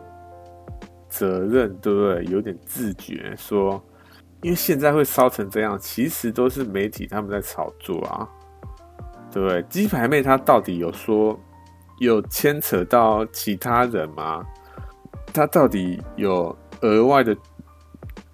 [1.08, 2.26] 责任，对不对？
[2.26, 3.82] 有点自觉，说，
[4.42, 8.28] 因为现在会烧成这样，其实都是媒体他们在炒作啊，
[9.32, 9.62] 对不对？
[9.70, 11.40] 鸡排妹她到底有说
[12.00, 14.44] 有牵扯到其他人吗？
[15.34, 17.38] 她到底有额外的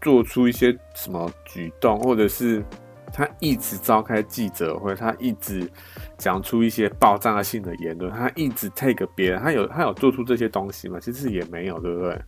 [0.02, 2.64] 做出一些什么举动，或者是？
[3.14, 5.68] 他一直召开记者会，他一直
[6.18, 11.00] 讲出一些爆炸性的言论，他一直 take 别人，他有他有做出这些东西吗？
[11.00, 12.22] 其实也没有，对不对？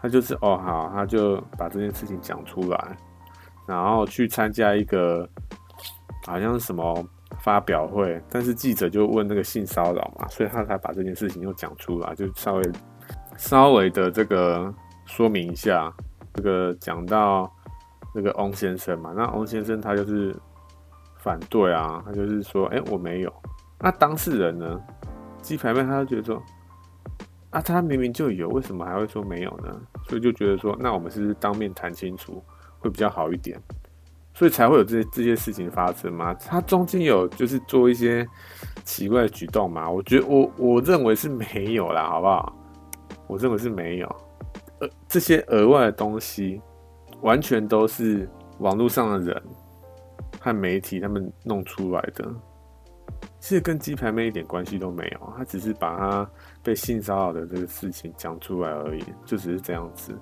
[0.00, 2.96] 他就是哦好，他就把这件事情讲出来，
[3.66, 5.28] 然后去参加一个
[6.26, 7.06] 好像是什么
[7.40, 12.72] 发表会，但是记者就问那个性骚扰嘛，所以他才把这件事情又讲出来，就稍微
[13.36, 14.72] 稍微的这个
[15.04, 15.92] 说明一下，
[16.32, 17.50] 这个讲到。
[18.16, 20.32] 那个翁先生嘛，那翁先生他就是
[21.24, 23.32] 反对啊，他就是说，哎、我没有。
[23.80, 24.78] 那当事人呢？
[25.40, 26.42] 鸡排妹他就觉得说，
[27.48, 29.74] 啊，他明明就有，为什么还会说没有呢？
[30.06, 32.44] 所以就觉得说，那我们是不是当面谈清楚
[32.78, 33.58] 会比较好一点？
[34.34, 36.34] 所以才会有这些这些事情发生嘛。
[36.34, 38.26] 他中间有就是做一些
[38.84, 39.90] 奇怪的举动嘛？
[39.90, 42.54] 我觉得我我认为是没有啦，好不好？
[43.26, 44.16] 我认为是没有，
[44.80, 46.60] 呃，这些额外的东西。
[47.20, 49.42] 完全都是网络上的人
[50.44, 52.30] 和媒体他们弄出来的，
[53.40, 56.30] 其实跟鸡排妹一点关系都没有，他只是把他
[56.62, 60.12] 被性骚扰的这个事情讲出来而已，就只是这样子。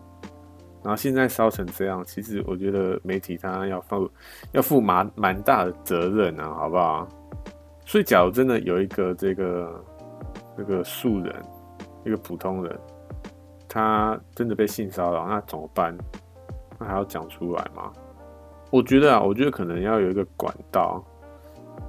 [0.81, 4.11] 然后现在烧成这样，其实我觉得媒体他要负
[4.53, 7.09] 要负蛮蛮大的责任啊，好不好？
[7.85, 9.85] 所以假如真的有一个这个
[10.57, 11.35] 这个素人，
[12.05, 12.79] 一个普通人，
[13.69, 15.93] 他真的被性骚扰，那怎么办？
[16.79, 17.93] 那还要讲出来吗？
[18.73, 21.05] 我觉得啊，我觉得可能要有一个管道。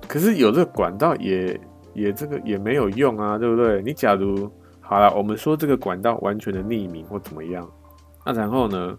[0.05, 1.57] 可是有这个管道也
[1.93, 3.81] 也这个也没有用啊，对不对？
[3.81, 7.67] 你假如好了，我们说这个管道完全的匿名或怎么样。
[8.25, 8.97] 那、然后呢？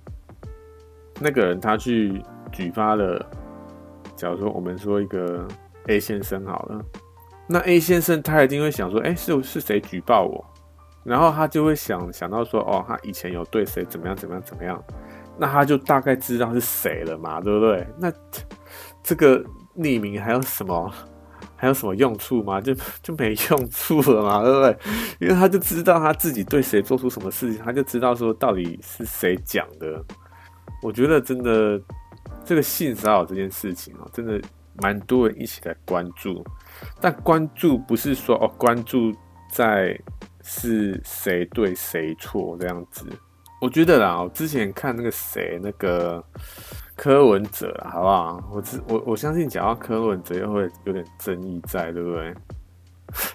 [1.21, 2.21] 那个人他去
[2.51, 3.25] 举发了，
[4.17, 5.47] 假如说我们说一个
[5.87, 6.83] A 先生好了，
[7.47, 10.45] 那 A 先生他一定会想说，哎、是是谁举报我？
[11.05, 14.83] 然后他就会想想到说，哦，他以前有对谁怎么样怎么样怎么样，
[15.39, 17.87] 那他就大概知道是谁了嘛，对不对？
[17.99, 18.13] 那
[19.03, 19.45] 这个
[19.77, 20.93] 匿名还有什么？
[21.57, 22.61] 还有什么用处吗？
[22.61, 24.77] 就就没用处了嘛，对不对？
[25.21, 30.03] 因为他就知道他自己对谁做出什么事情，他就知道说到底是谁讲的。
[30.83, 31.81] 我觉得真的
[32.45, 34.39] 这个性骚扰这件事情哦，真的
[34.83, 36.45] 蛮多人一起来关注，
[37.01, 39.11] 但关注不是说哦，关注
[39.51, 39.99] 在
[40.43, 43.07] 是谁对谁错这样子。
[43.65, 46.23] 我觉得啦，我之前看那个谁那个。
[46.97, 48.51] 柯文哲，好不好？
[48.53, 52.33] 我我我相信讲到柯文哲又会有点争议在，对不对？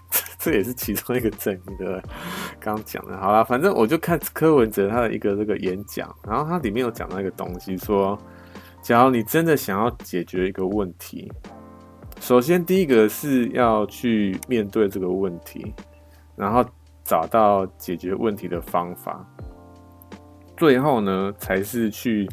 [0.09, 2.01] 这 这也是其中一个争议，对不对？
[2.57, 8.17] 刚讲的，好啦，反正我就看柯文哲他的一个这个演讲，然后他里面有讲到一个东西，说，
[8.81, 11.29] 假如你真的想要解决一个问题，
[12.21, 15.75] 首先第一个是要去面对这个问题，
[16.37, 16.63] 然后
[17.03, 19.27] 找到解决问题的方法，
[20.59, 22.29] 最后呢，才是去。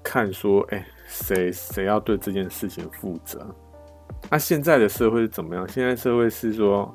[0.00, 3.44] 看说，哎、谁谁要对这件事情负责？
[4.30, 5.68] 那、现在的社会是怎么样？
[5.68, 6.94] 现在社会是说，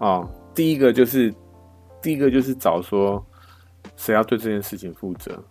[0.00, 1.32] 哦，第一个就是，
[2.00, 3.24] 第一个就是找说，
[3.96, 5.42] 谁要对这件事情负责？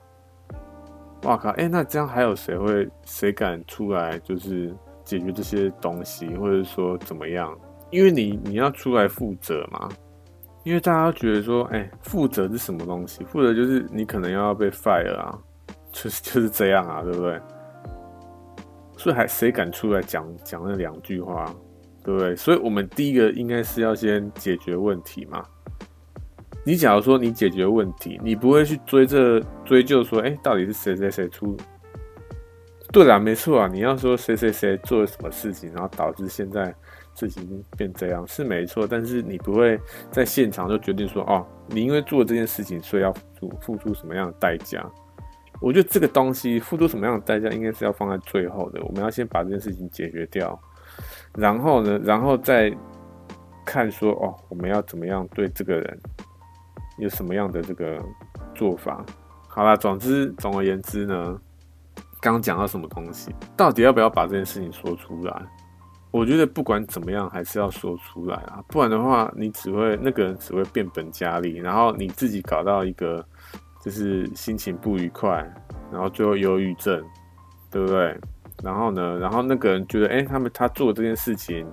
[1.24, 1.50] 哇靠！
[1.52, 7.58] 哎、那这样还有谁会，谁敢出来就是解决这些东西，或者说怎么样？
[7.90, 9.90] 因为你你要出来负责嘛，
[10.66, 13.24] 因为大家都觉得说，哎、负责是什么东西？
[13.24, 15.40] 负责就是你可能要被 fire 啊。
[15.94, 17.40] 就是就是这样啊，对不对？
[18.98, 21.46] 所以还谁敢出来讲讲那两句话，
[22.04, 22.36] 对不对？
[22.36, 25.42] 所以我们第一个应该是要先解决问题嘛。
[26.66, 31.56] 你假如说你解决问题，你不会去追这追究说，哎，到底是谁谁谁出？
[32.92, 33.70] 对啦，没错啊。
[33.72, 36.76] 你要说谁谁谁做了什么事情，然后导致现在
[37.16, 38.86] 事情变这样，是没错。
[38.86, 39.80] 但是你不会
[40.12, 44.86] 在现场就决定说，哦，你因为做这件事情，所以要付付出什么样的代价？
[45.62, 48.84] 我觉得这个东西付出什么样的代价，应该是要放在最后的。
[48.84, 50.60] 我们要先把这件事情解决掉，
[51.34, 52.76] 然后呢，然后再
[53.66, 56.00] 看说哦，我们要怎么样对这个人
[57.00, 57.98] 有什么样的这个
[58.54, 59.04] 做法。
[59.48, 61.40] 好啦，总之总而言之呢，
[62.20, 65.42] 刚讲到什么东西，到底要不要把这件事情说出来？
[66.16, 73.26] 我觉得不管怎么样，还是要说出来啊，不然的话，你只会那个人只会变本加厉，然后你自己搞到一个。
[73.84, 75.48] 就是心情不愉快，
[75.92, 77.06] 然后最后忧郁症，
[77.70, 78.20] 对不对？
[78.64, 81.64] 然后呢，然后那个人觉得，哎，他们他做这件事情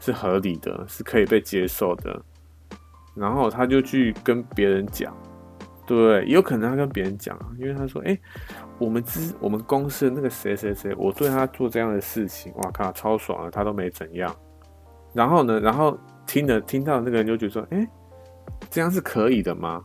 [0.00, 2.20] 是合理的，是可以被接受的，
[3.14, 5.16] 然后他就去跟别人讲，
[5.86, 6.24] 对？
[6.26, 8.18] 有可能他跟别人讲，因为他说，哎，
[8.78, 14.34] 我们之我们公司的那个谁谁谁，我对他做这样的事情，哇靠，超爽了，他都没怎样。
[15.14, 15.96] 然后呢，然后
[16.26, 17.86] 听的听到那个人就觉得说，哎，
[18.70, 19.82] 这样是可以的吗？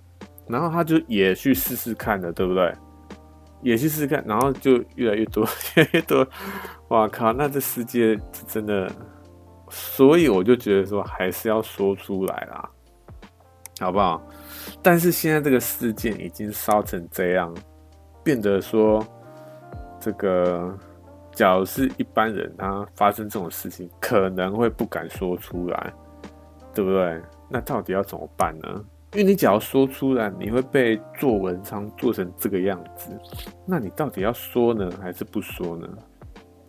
[0.47, 2.73] 然后他就也去试试看了，对不对？
[3.61, 5.45] 也去试试看，然后就越来越多，
[5.77, 6.27] 越来越多。
[6.87, 7.31] 哇靠！
[7.31, 8.91] 那这世界真的，
[9.69, 12.69] 所以我就觉得说，还是要说出来啦，
[13.79, 14.21] 好不好？
[14.81, 17.53] 但是现在这个事件已经烧成这样，
[18.23, 19.05] 变得说，
[19.99, 20.77] 这个，
[21.33, 25.93] 假如是一般人，他发生这种事情，可能会不敢说出来，
[26.73, 27.21] 对不对？
[27.49, 28.85] 那到底要怎么办呢？
[29.13, 33.09] 因为你只要说出来，你会被做文章做成这个样子，
[33.65, 35.87] 那你到底要说呢，还是不说呢？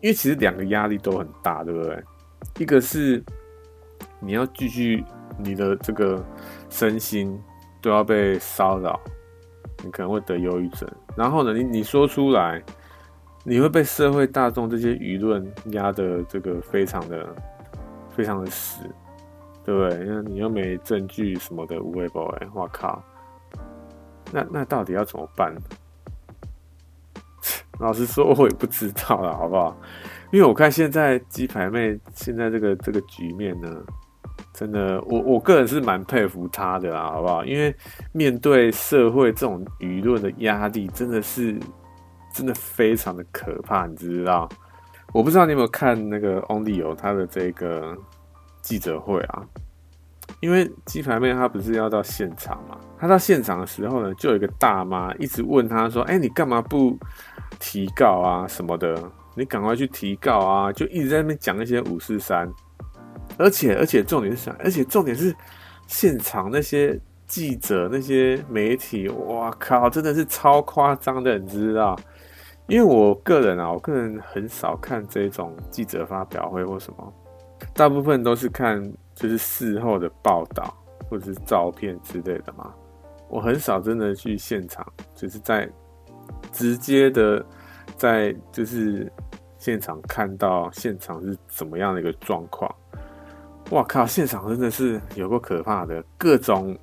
[0.01, 2.03] 因为其实两个压力都很大，对不对？
[2.59, 3.23] 一个是
[4.19, 5.05] 你要继续
[5.39, 6.21] 你的这个
[6.69, 7.41] 身心
[7.83, 8.99] 都要被骚扰，
[9.85, 10.89] 你可能会得忧郁症。
[11.15, 12.63] 然后呢，你你说出来，
[13.45, 17.29] 你会被社会大众这些舆论压得这个非常的
[18.17, 18.81] 非常的死。
[19.65, 20.05] 对不对？
[20.05, 23.01] 因为你又没证据什么的，无谓不哎，我靠！
[24.33, 25.55] 那那到底要怎么办？
[27.79, 29.77] 老实说，我也不知道了，好不好？
[30.33, 33.69] 因为我看现在鸡排妹现在这个这个局面呢，
[34.53, 37.45] 真的，我我个人是蛮佩服他的啦，好不好？
[37.45, 37.75] 因为
[38.13, 41.59] 面对社会这种舆论的压力，真的是
[42.35, 44.49] 真的非常的可怕，你知道？
[45.13, 47.97] 我不知道你有没有看那个 Only 有他的这个
[48.61, 49.43] 记者会啊？
[50.41, 52.77] 因为鸡排妹她不是要到现场嘛？
[52.99, 56.99] 她到现场的时候呢，就有一个大妈一直问她说：“哎，你干嘛不
[57.61, 59.03] 提告啊什么的？
[59.35, 62.51] 你赶快去提告啊！”就一直在那边讲一些五四三，
[63.39, 64.57] 而且而且重点是啥？
[64.59, 65.35] 而且重点是
[65.87, 71.99] 现场那些记者、那些媒体，哇靠，真的是超夸张的，你知道？
[72.69, 77.13] 因为我个人啊，我个人很少看这种记者发表会或什么，
[77.75, 78.93] 大部分都是看。
[79.15, 80.75] 就是事后的报道
[81.09, 82.73] 或者是照片之类的嘛，
[83.29, 85.69] 我很少真的去现场，就是在
[86.51, 87.45] 直接的
[87.95, 89.13] 在就是
[89.59, 92.75] 现场看到现场是怎么样的一个状况。
[93.71, 94.07] 哇靠！
[94.07, 96.77] 现场真的是有够可怕的，各种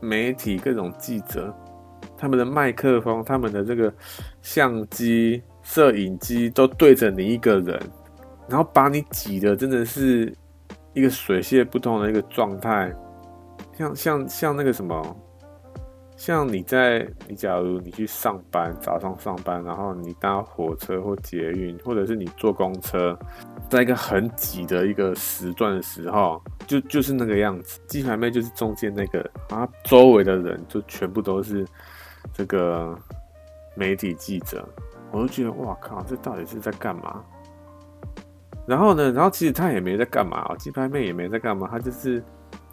[0.00, 1.54] 媒体、各种记者，
[2.16, 3.92] 他们的麦克风、他们的这个
[4.42, 7.80] 相机、摄影机都对着你一个人，
[8.48, 10.32] 然后把你挤的真的是。
[10.92, 12.92] 一个水泄不通的一个状态，
[13.78, 15.16] 像像像那个什么，
[16.16, 23.16] 像你在你假如你去上班，早上上班，然后你搭火车或捷运，或者是你坐公车，
[23.70, 27.80] 在一个很挤的一个时段的时候，就就是那个样子。
[27.86, 31.64] 鸡排妹就是中间那个，然后周围的人就全部都是
[32.34, 32.98] 这个
[33.76, 34.68] 媒体记者，
[35.12, 37.22] 我就觉得哇靠，这到底是在干嘛？
[38.66, 42.22] 然后呢，然后其实他也没在干嘛，鸡排妹也没在干嘛，他就是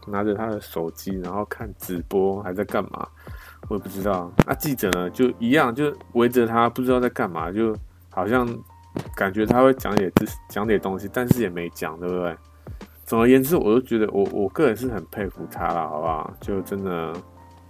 [0.07, 3.07] 拿着他的手机，然后看直播，还在干嘛，
[3.69, 4.31] 我也不知道。
[4.45, 7.75] 那、记者呢，就一样，就围着他，不知道在干嘛，就
[8.09, 8.47] 好像
[9.15, 10.11] 感觉他会讲点
[10.49, 12.35] 讲点东西，但是也没讲，对不对？
[13.05, 16.33] 总而言之，我都觉得我我个人是很佩服他了，好不好？
[16.41, 17.13] 就真的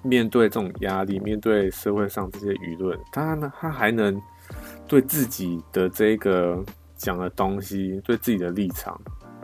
[0.02, 4.22] 面对这种压力，面对社会上这些舆论，他呢，他还能
[4.88, 6.64] 对自己的这个。
[7.00, 9.00] 讲的东西对自己的立场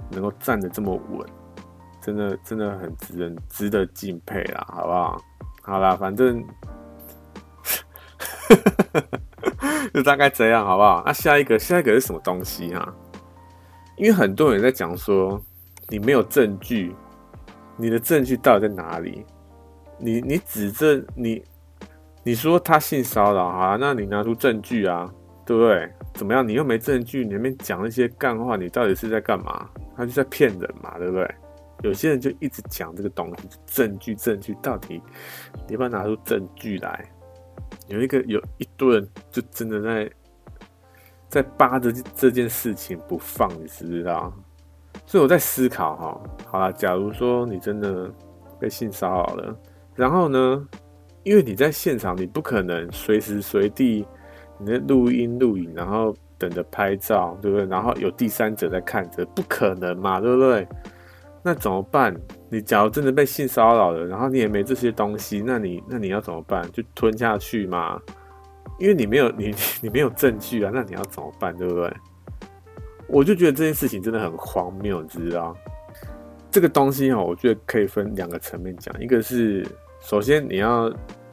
[0.10, 1.24] 能够站得这么稳，
[2.02, 5.22] 真的真的很值得值得敬佩啦，好不好？
[5.62, 6.44] 好啦，反正
[9.94, 11.04] 就大概这样，好不好？
[11.06, 12.94] 那、下一个下一个是什么东西啊？
[13.98, 15.42] 因为很多人在讲说
[15.90, 16.96] 你没有证据，
[17.78, 19.26] 你的证据到底在哪里？
[20.00, 21.44] 你你指证你
[22.24, 25.10] 你说他性骚扰啊，那你拿出证据啊，
[25.46, 25.90] 对不对？
[26.14, 26.48] 怎么样？
[26.48, 29.70] 你又没证据，你那边讲那些干话，你到底是在干嘛？
[29.96, 31.36] 他就在骗人嘛，对不对？
[31.84, 35.02] 有些人就一直讲这个东西，证据，证据，到底
[35.68, 37.06] 你要不要拿出证据来？
[37.88, 40.12] 有一个有一堆人就真的在
[41.30, 44.34] 在扒着这件事情不放，你知不知道？
[45.06, 48.12] 所以我在思考哈，好啦，假如说你真的
[48.60, 49.58] 被性骚扰了，
[49.96, 50.68] 然后呢，
[51.24, 54.06] 因为你在现场，你不可能随时随地。
[54.60, 57.66] 你在录音录影，然后等着拍照，对不对？
[57.66, 60.66] 然后有第三者在看着，不可能嘛，对不对？
[61.42, 62.16] 那怎么办？
[62.54, 66.72] 你假如真的被性骚扰了，然后你也没这些东西，那你那你要怎么办？
[66.72, 68.00] 就吞下去嘛？
[68.78, 71.56] 因为你没有你 你没有证据啊，那你要怎么办？
[71.58, 71.92] 对不对？
[73.08, 75.56] 我就觉得这件事情真的很荒谬，你知道？
[76.52, 79.68] 这个东西哈，我觉得可以分两个层面讲，一个是
[80.00, 80.88] 首先你要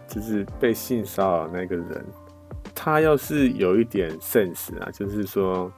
[0.08, 2.04] 就是被性骚扰那个人。
[2.74, 5.70] 他要是有一点 sense 啊，就是说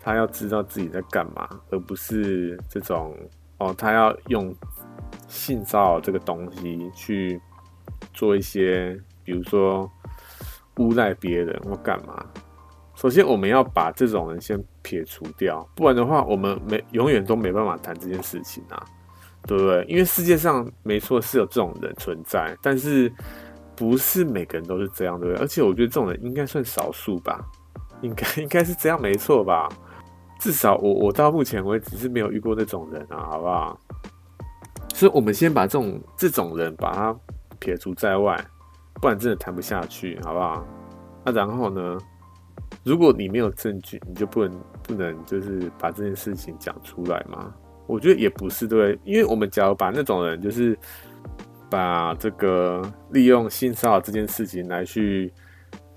[0.00, 3.16] 他要知道自己在干嘛，而不是这种
[3.58, 4.52] 哦，他要用
[5.28, 7.40] 性骚扰这个东西去
[8.12, 9.88] 做一些，比如说
[10.78, 12.26] 诬赖别人或干嘛。
[12.96, 18.82] 首先，我们要把这种人先撇除掉，不然的话，我们没永远都没办法谈这件事情啊，
[19.46, 19.84] 对不对？
[19.84, 23.12] 因为世界上没错是有这种人存在，但是。
[23.78, 25.40] 不是每个人都是这样，对不对？
[25.40, 27.40] 而且我觉得这种人应该算少数吧，
[28.00, 29.68] 应该 应该是这样，没错吧？
[30.40, 33.80] 至少我我到目前为止是没有遇过那种人啊，好不好？
[34.94, 37.16] 所以，我们先把这种这种人把他
[37.58, 38.38] 撇除在外，
[38.94, 40.66] 不然真的谈不下去，好不好？
[41.24, 41.98] 那然后呢？
[42.84, 47.54] 如果你没有证据，你就不能不能就是把这件事情讲出来吗？
[47.86, 49.00] 我觉得也不是，对不对？
[49.04, 50.78] 因为我们假如把那种人就是。
[51.70, 52.80] 把这个
[53.10, 55.30] 利用性骚扰这件事情来去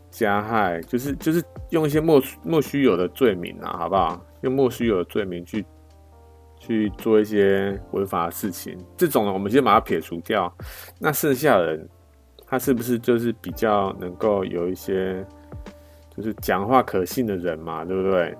[0.10, 4.22] 加害，就是就是用一些莫莫须有的罪名啊，好不好？
[4.42, 5.66] 用莫须有的罪名去
[6.72, 10.52] 去做一些违法的事情，这种呢，我们先把它撇除掉。
[11.00, 11.88] 那剩下人，
[12.48, 15.26] 他是不是就是比较能够有一些，
[16.16, 18.36] 就是讲话可信的人嘛，对不对？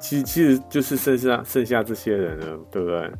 [0.00, 3.10] 其实其实就是剩下剩下这些人了，对不对？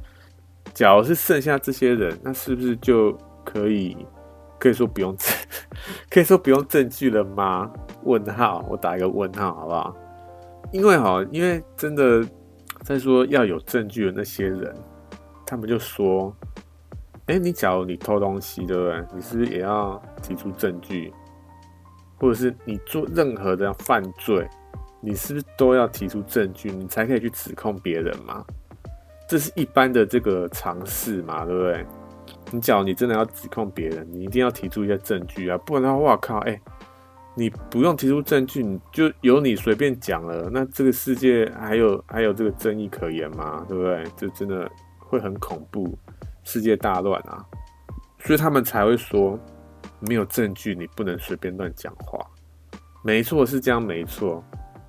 [0.72, 3.12] 假如是剩下这些人，那是不是就
[3.44, 3.96] 可以
[4.58, 5.34] 可以说不用证，
[6.08, 7.70] 可以说不用证据了吗？
[8.04, 9.96] 问号，我打一个问号，好不好？
[10.70, 12.22] 因为哈，因为真的
[12.88, 14.74] 再说要有证据的那些人，
[15.44, 16.34] 他们就说
[17.28, 19.04] ：“哎，你假如你偷东西，对不对？
[19.14, 21.12] 你是不是也要提出证据？
[22.18, 24.48] 或者是你做任何的犯罪，
[25.02, 28.42] 你是不是都要提出证据，你才可以去指控别人嘛？
[29.28, 31.86] 这是一般的这个常识嘛，对不对？
[32.50, 36.58] 你假如你真的要指控别人，你一定要提出一些证据啊，不然的话，哇靠，哎。”
[37.38, 43.64] 你不用提出证据，你就由你随便讲了，那这个世界还有还有这个争议可言吗？
[43.68, 44.04] 对不对？
[44.16, 44.68] 就真的
[44.98, 45.96] 会很恐怖，
[46.42, 47.46] 世界大乱啊！
[48.18, 49.38] 所以他们才会说，
[50.00, 52.18] 没有证据你不能随便乱讲话。
[53.04, 54.42] 没错，是这样，没错。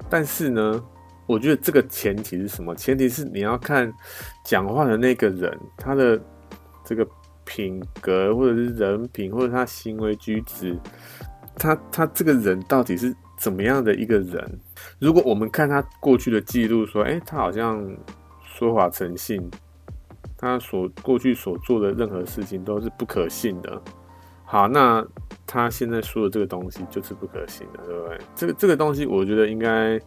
[0.10, 0.84] 但是呢，
[1.28, 2.74] 我觉得这个前提是什么？
[2.74, 3.94] 前提是你要看
[4.44, 6.20] 讲话的那个人，他的
[6.84, 7.08] 这个
[7.46, 10.76] 品格，或者是人品，或者他行为举止。
[11.60, 14.60] 他他这个人到底是怎么样的一个人？
[14.98, 17.86] 如果我们看他过去的记录，说，哎，他好像
[18.44, 19.50] 说话诚信，
[20.38, 23.82] 他所过去所做的任何事情都是不可信的。
[24.46, 25.06] 好，那
[25.46, 28.18] 他现在说的这个东西就是不可信的，对不对？
[28.34, 30.00] 这个这个东西，我觉得应该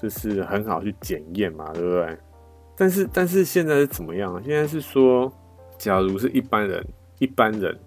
[0.00, 2.18] 就是很好去检验嘛，对不对？
[2.76, 4.42] 但是但是现在是怎么样？
[4.42, 5.32] 现在是说，
[5.78, 6.84] 假如是一般人，
[7.18, 7.78] 一般人。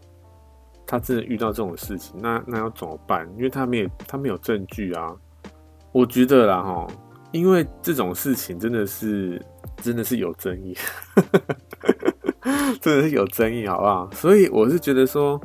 [0.86, 3.27] 他真的遇到这种事情，那那要怎么办？
[3.38, 5.13] 因为他没有他没有证据啊。
[5.91, 6.88] 我觉得啦哈，
[7.31, 9.39] 因为这种事情真的是
[9.77, 10.75] 真的是有争议，
[12.81, 14.09] 真的是有争议，好不好？
[14.11, 15.39] 所以我是觉得说，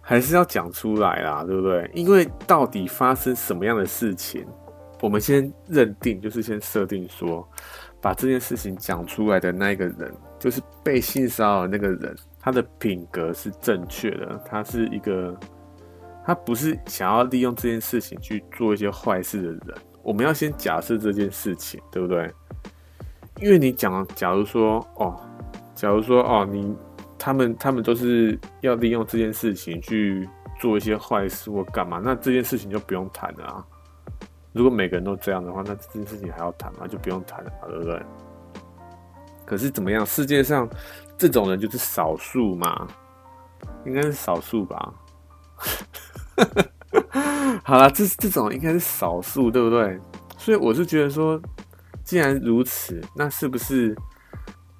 [0.00, 1.90] 还是要讲出来啦，对不对？
[1.94, 4.46] 因为到底发生什么样的事情，
[5.00, 7.48] 我们先认定，就是先设定说，
[8.00, 12.14] 把这件事情讲出来的那个人，就是被性骚扰那个人。
[12.48, 15.38] 他的品格是正确的，他是一个，
[16.24, 19.60] 他不是想要利用这件事情去做一些坏事的人。
[20.02, 22.32] 我们要先假设这件事情，对不对？
[23.38, 25.20] 因为你讲，假如说，哦，
[25.74, 26.74] 假如说，哦，你
[27.18, 30.26] 他们他们都是要利用这件事情去
[30.58, 33.66] 做一些坏事或干嘛，那这件事情就不用谈了啊。
[34.54, 36.86] 如果每个人都这样的话，那这件事情还要谈吗？
[36.88, 38.02] 就不用谈了，对不对？
[39.44, 40.06] 可是怎么样？
[40.06, 40.66] 世界上
[41.18, 42.86] 这种人就是少数嘛，
[43.84, 44.94] 应该是少数吧。
[47.64, 50.00] 好了，这这种应该是少数，对不对？
[50.38, 51.40] 所以我是觉得说，
[52.04, 53.94] 既然如此，那是不是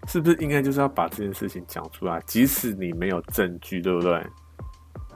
[0.06, 2.22] 是不是应该就是要把这件事情讲出来？
[2.24, 4.24] 即使你没有证据，对不对？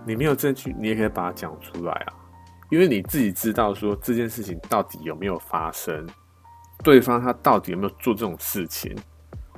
[0.04, 2.12] 你没有证据，你也可以把它讲出来啊，
[2.68, 6.04] 因为你自己知道说这件事情到底有没有发生，
[6.82, 8.92] 对方他到底有没有做这种事情。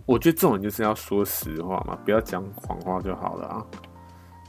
[0.07, 3.66] 我觉得这种就是要说实话嘛，不要讲谎话就好了啊。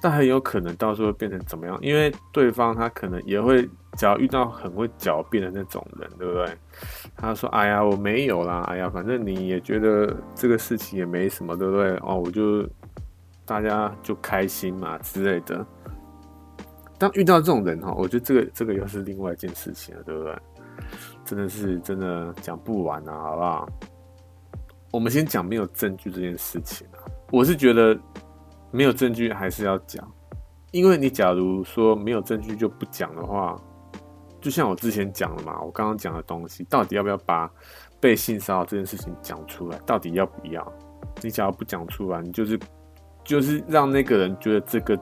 [0.02, 1.78] 但很有可能到时候变成怎么样？
[1.82, 6.46] 因为对方他可能也会，只要遇到很会狡辩的那种人，对不对？
[7.16, 11.96] 他说：“哎呀，我没有啦，哎呀，反正你也觉得这个事情也没什么，对不对？
[12.04, 12.68] 哦，我就
[13.46, 15.66] 大家就开心嘛之类的。”
[17.00, 20.38] 当遇到这种人哈，我觉得这个这个又是另外一件事情了，对不对？
[21.24, 23.70] 真的是真的讲不完啊，好不好？
[24.96, 28.00] 我们先讲没有证据这件事情啊，我是觉得
[28.72, 30.10] 没有证据还是要讲，
[30.72, 33.62] 因为你假如说没有证据就不讲的话，
[34.40, 37.52] 就像我之前讲的嘛，我刚刚讲的东西，到底要不要把
[38.00, 39.78] 被性骚扰这件事情讲出来？
[39.80, 40.66] 到底要不要？
[41.22, 42.58] 你假如不讲出来，你就是
[43.22, 44.98] 就是让那个人觉得这个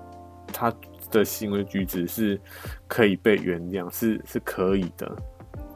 [0.48, 0.74] 他
[1.12, 2.42] 的行为举止是
[2.88, 5.16] 可以被原谅，是是可以的。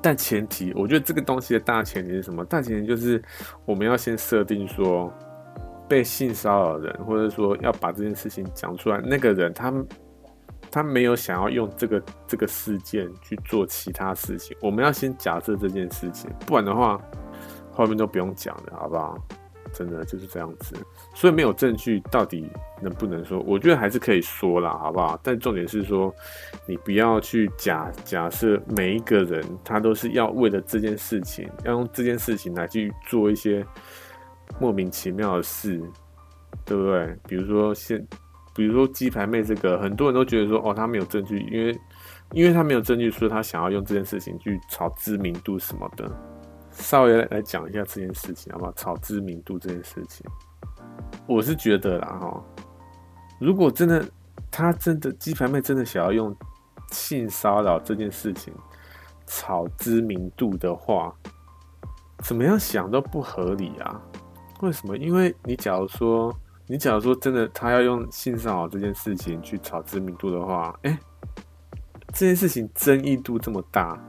[0.02, 2.46] 但前提，我觉得这个东西的大前提是什么？
[2.46, 3.22] 大前提就是
[3.66, 5.12] 我们要先设定说，
[5.88, 9.74] 被性骚扰人，或者说要把这件事情讲出来，那个人他
[10.70, 14.56] 他没有想要用这个这个事件去做其他事情。
[14.62, 17.02] 我们要先假设这件事情，不然的话，
[17.72, 19.18] 后面都不用讲了，好不好？
[19.74, 20.76] 真的就是这样子，
[21.18, 22.48] 所以没有证据，到底
[22.80, 23.40] 能不能说？
[23.40, 25.20] 我觉得还是可以说啦，好不好？
[25.24, 26.14] 但重点是说，
[26.68, 33.66] 你不要去假假设每一个人他都是要为了这件事情，要用这件事情来去做一些
[34.60, 35.82] 莫名其妙的事，
[36.64, 37.18] 对不对？
[37.28, 38.08] 比如说现，
[38.54, 41.76] 比如说鸡排妹这个，很多人都觉得说，哦，他没有证据，因为
[42.32, 46.08] 因为他没有证据，所以他想要用这件事情去炒知名度什么的。
[46.70, 48.72] 稍微来讲一下这件事情，好不好？
[48.74, 50.24] 炒知名度这件事情，
[51.26, 52.44] 我是觉得啦哈，
[53.40, 54.06] 如果真的
[54.50, 56.36] 他真的鸡排妹真的想要用
[56.92, 58.54] 性骚扰这件事情
[59.26, 61.14] 炒知名度的话，
[62.24, 64.02] 怎么样想都不合理啊？
[64.62, 64.98] 为什么？
[64.98, 66.34] 因为你假如说，
[66.66, 70.98] 你假如说真的他要用性骚扰这件事情去炒知名度的话，哎，
[72.14, 74.00] 这件事情争议度这么大，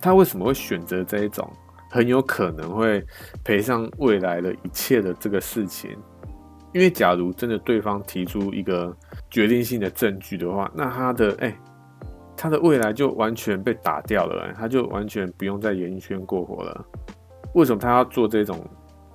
[0.00, 1.48] 他为什么会选择这一种
[1.90, 3.02] 很有可能会
[3.44, 5.96] 赔上未来的一切的这个事情？
[6.74, 8.94] 因为假如真的对方提出一个
[9.30, 11.56] 决定性的证据的话，那他的哎。
[12.36, 16.84] 他的未来就完全被打掉了，他就完全不用在演艺圈过活了。
[17.54, 18.68] 为什么他要做这种、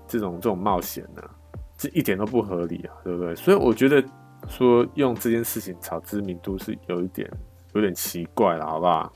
[0.08, 1.22] 这种、这种冒险呢？
[1.78, 3.36] 这一点都不合理啊，对不对？
[3.36, 4.02] 所以我觉得
[4.48, 7.30] 说用这件事情炒知名度是有一点、
[7.74, 9.12] 有点奇怪了，好不好？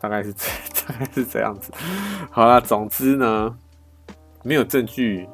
[0.00, 0.48] 大概是这，
[0.88, 1.70] 大概是这样子。
[2.30, 3.54] 好啦，总之呢，
[4.42, 5.28] 没有证据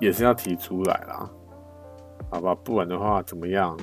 [0.00, 1.30] 也是要提出来啦，
[2.36, 2.54] 好吧？
[2.62, 3.74] 不然的话怎么样？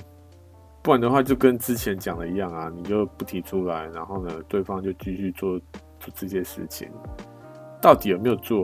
[0.83, 5.57] 不然的话，就跟之前讲的一样啊，你就不提出来，然后呢，对方就继续做
[5.99, 6.87] 做这些事情，
[7.81, 8.63] 到底有没有做？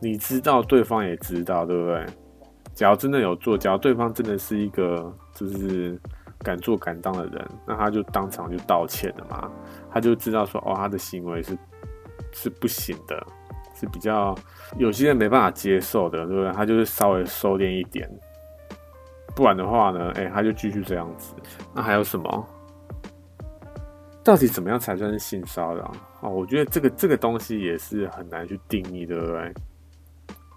[0.00, 2.04] 你知道，对方也知道，对不对？
[2.74, 5.98] 假如真的有做，假如对方真的是一个就是
[6.40, 9.50] 敢做敢当的人，那他就当场就道歉了嘛，
[9.90, 11.56] 他就知道说，哦，他的行为是
[12.32, 13.24] 是不行的，
[13.74, 14.34] 是比较
[14.76, 16.52] 有些人没办法接受的，对不对？
[16.52, 18.10] 他就是稍微收敛一点。
[19.36, 21.34] 不然的话呢，哎、他就继续这样子。
[21.74, 22.48] 那还有什么？
[24.24, 25.92] 到底怎么样才算是性骚扰？
[26.20, 29.54] 哦，我觉得这个这个东西也是很难去定义，对不对？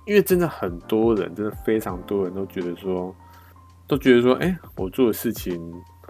[0.08, 3.14] 因为真的很多人，真的非常多人都觉得说，
[3.86, 5.62] 都觉得说，哎、我做的事情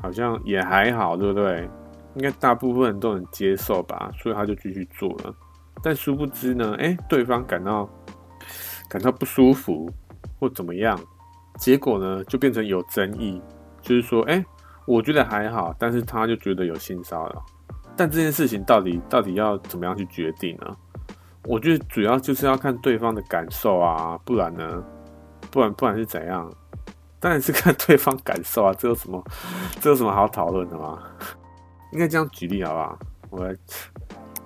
[0.01, 1.67] 好像也还好，对不对？
[2.15, 5.36] 应该大部分人都能接受吧，所以他就继续做了。
[5.84, 7.89] 但殊不知呢，哎、对方感到
[8.88, 9.89] 感到不舒服
[10.39, 10.97] 或怎么样。
[11.60, 13.41] 结果呢，就变成有争议，
[13.82, 14.43] 就是说，哎、
[14.86, 17.45] 我觉得还好，但是他就觉得有性骚扰。
[17.97, 20.76] 但这件事情到底到底要怎么样去决定呢？
[21.43, 24.84] 我觉得主要就是要看对方的感受啊，不然呢，
[25.51, 26.49] 不然不然是怎样？
[27.20, 29.22] 当然是看对方感受啊，这有什么
[29.82, 30.97] 这有什么好讨论的吗？
[31.91, 32.99] 应该这样举例好不好？
[33.32, 33.53] 我来，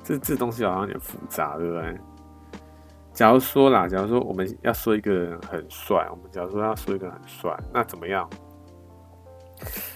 [0.04, 1.98] 这这东西好像有点复杂，对不对？
[3.14, 8.28] 假如说啦，假如说我们要说一个人很帅，我们假如说要说一个人很帅，那怎么样？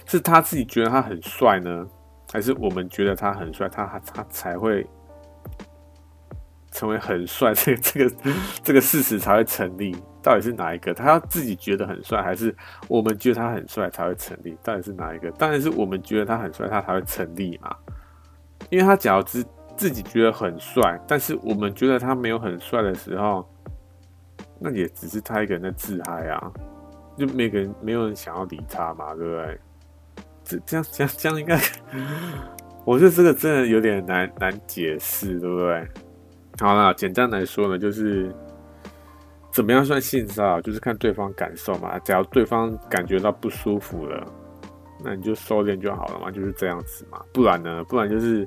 [0.06, 1.86] 是他自己觉得他很帅呢，
[2.32, 4.86] 还是我们觉得他很帅，他他他才会
[6.70, 7.52] 成为很帅？
[7.58, 8.16] 这个这个
[8.62, 9.96] 这个事实才会成立？
[10.22, 10.94] 到底是哪一个？
[10.94, 12.54] 他要自己觉得很帅，还是
[12.86, 14.56] 我们觉得他很帅才会成立？
[14.62, 15.30] 到底是哪一个？
[15.32, 17.74] 当然是我们觉得他很帅，他才会成立嘛。
[18.70, 19.44] 因为他假如只
[19.78, 23.48] 自己觉得很帅，但是我们觉得他没有很帅的时候，
[24.58, 26.52] 那也只是他一个人在自嗨啊，
[27.16, 29.60] 就每个人没有人想要理他嘛，对不对？
[30.42, 31.60] 这这样这样这样应该，
[32.84, 35.88] 我觉得这个真的有点难难解释，对不对？
[36.58, 38.34] 好啦，简单来说呢，就是
[39.52, 41.96] 怎么样算性骚扰，就是看对方感受嘛。
[42.00, 44.26] 只要对方感觉到不舒服了。
[45.00, 47.22] 那你就收敛就好了嘛，就是这样子嘛。
[47.32, 47.84] 不然呢？
[47.84, 48.46] 不然就是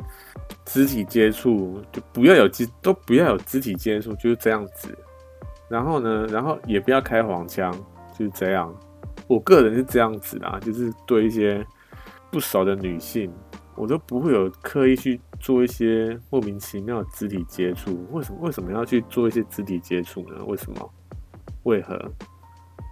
[0.66, 4.98] 肢体接触，就不要有肢，都不要有肢体接触，就是这样子。
[5.70, 7.72] 然后呢，然后也不要开黄腔，
[8.18, 8.74] 就是这样。
[9.28, 11.66] 我个人是这样子啦，就是对一些
[12.30, 13.32] 不熟的女性，
[13.76, 18.06] 我都不会有刻意去做一些莫名其妙的肢体接触。
[18.12, 18.40] 为什么？
[18.42, 20.44] 为什么要去做一些肢体接触呢？
[20.46, 20.94] 为什么？
[21.64, 21.98] 为何？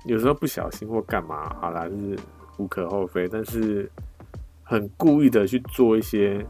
[0.05, 1.53] 有时候不小心或干嘛？
[1.59, 2.17] 好啦，就是。
[2.59, 3.89] 无可厚非，但是
[4.63, 6.45] 很故意的去做一些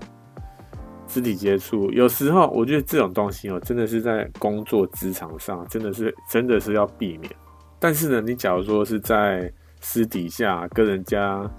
[1.07, 7.31] 肢体接触，有时候我觉得这种东西哦，真的是在工作职场上，真的是真的是要避免。
[7.79, 11.49] 但是呢，你假如说是在私底下跟人家，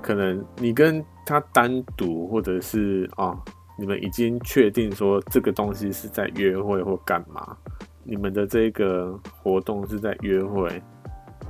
[0.00, 3.36] 可能你跟他单独，或者是啊、
[3.76, 7.56] 你们已经确定说这个东西是在约会或干嘛，
[8.04, 10.70] 你们的这个活动是在约会。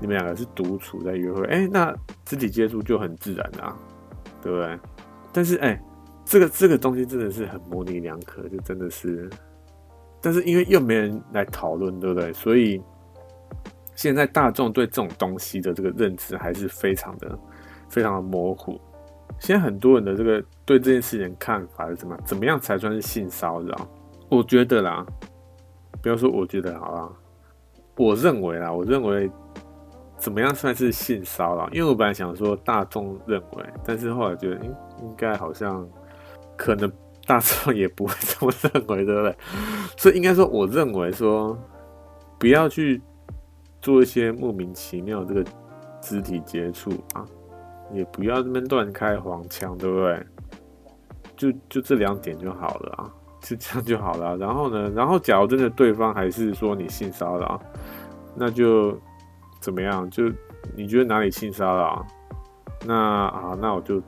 [0.01, 3.75] 你们两个是独处在约会，哎、那肢体接触就很自然啊，
[4.43, 4.79] 对不对？
[5.33, 5.81] 但是，哎、
[6.25, 9.31] 这个这个东西真的是很模棱两可，就真的是，
[10.21, 12.33] 但是因为又没人来讨论，对不对？
[12.33, 12.83] 所以
[13.95, 17.39] 现在大众对这种东西的这个认知还是非常的、
[17.89, 18.79] 非常的模糊。
[19.39, 22.17] 现在很多人的这个对这件事情看法是什么？
[22.25, 23.89] 怎么样才算是性骚扰？
[24.29, 25.07] 我觉得啦，
[26.03, 27.11] 不要说我觉得好啦，
[27.97, 29.31] 我认为啦，我认为。
[30.17, 31.69] 怎么样算是性骚扰？
[31.71, 35.87] 因为我本来想说大众认为，但是后来觉得应应该好像
[36.57, 36.91] 可能
[37.27, 39.37] 大众也不会这么认为，对不对？
[39.97, 41.59] 所以应该说，我认为说
[42.39, 43.01] 不要去
[43.81, 45.51] 做一些莫名其妙的这个
[46.01, 47.25] 肢体接触啊，
[47.93, 50.27] 也不要那边乱开黄腔，对不对？
[51.37, 53.11] 就就这两点就好了啊，
[53.43, 54.37] 就这样就好了。
[54.37, 57.61] 然后呢，然后假如真的对方还是说你性骚扰，
[58.37, 58.97] 那就
[59.65, 60.09] 怎么样？
[60.11, 60.25] 就
[60.77, 62.07] 你觉得哪里性骚扰？
[62.85, 64.03] 那啊，那我就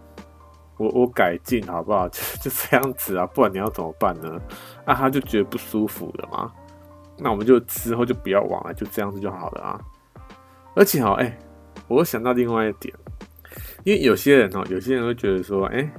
[0.77, 2.07] 我我改进好不好？
[2.13, 4.39] 就就这样子啊，不然你要怎么办呢？
[4.87, 6.53] 那他就觉得不舒服了嘛。
[7.19, 9.81] 那我们就之后就不要往了，就这样子就好了啊。
[10.75, 11.39] 而且好，哎、欸，
[11.89, 12.95] 我想到另外一点，
[13.85, 15.91] 因为有些人哦，有些人会觉得说，哎、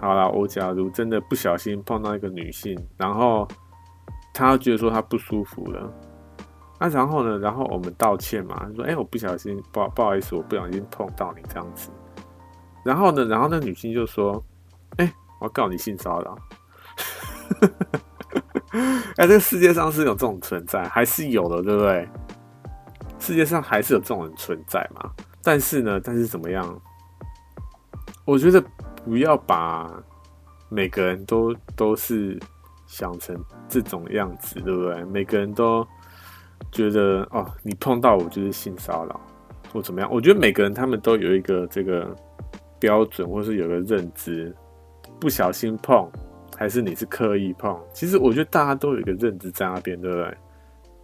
[0.00, 3.48] 好啦，我假如真的不小心碰到一个女性，然后
[4.32, 5.92] 他觉得说他不舒服了，
[6.82, 11.90] 那然后呢，然后我们道歉嘛，说，哎、我不小心，不不好意思，我不小心碰到你这样子。
[12.84, 14.44] 然后呢，然后那女性就说，
[14.96, 16.36] 哎、我要告你性骚扰。
[19.16, 22.08] 哎，这个世界上是有这种存在，还是有的，对不对？
[23.20, 25.08] 世界上还是有这种人存在嘛？
[25.40, 26.76] 但是呢，但是怎么样？
[28.24, 28.60] 我觉得
[29.04, 29.88] 不要把
[30.68, 32.40] 每个人都都是
[32.88, 35.04] 想成这种样子，对不对？
[35.04, 35.86] 每个人都
[36.70, 39.20] 觉得哦，你碰到我就是性骚扰，
[39.72, 40.08] 或怎么样？
[40.12, 42.14] 我觉得每个人他们都有一个这个
[42.78, 44.54] 标准，或是有个认知，
[45.18, 46.08] 不小心碰。
[46.54, 47.76] 还是你是刻意碰？
[47.92, 50.36] 其实我觉得大家都有一个认知在那边，对不对？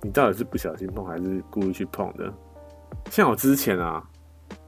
[0.02, 2.32] 你到底是不小心碰，还是故意去碰的？
[3.10, 4.04] 像我之前啊，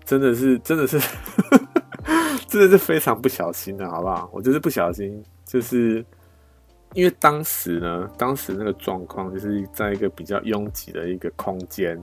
[0.05, 0.99] 真的是，真的是，
[2.49, 4.29] 真的是非常不小心的，好不好？
[4.33, 6.05] 我就是不小心，就是
[6.95, 12.03] 因为当时呢，当时那个状况就是在一个比较拥挤的一个空间，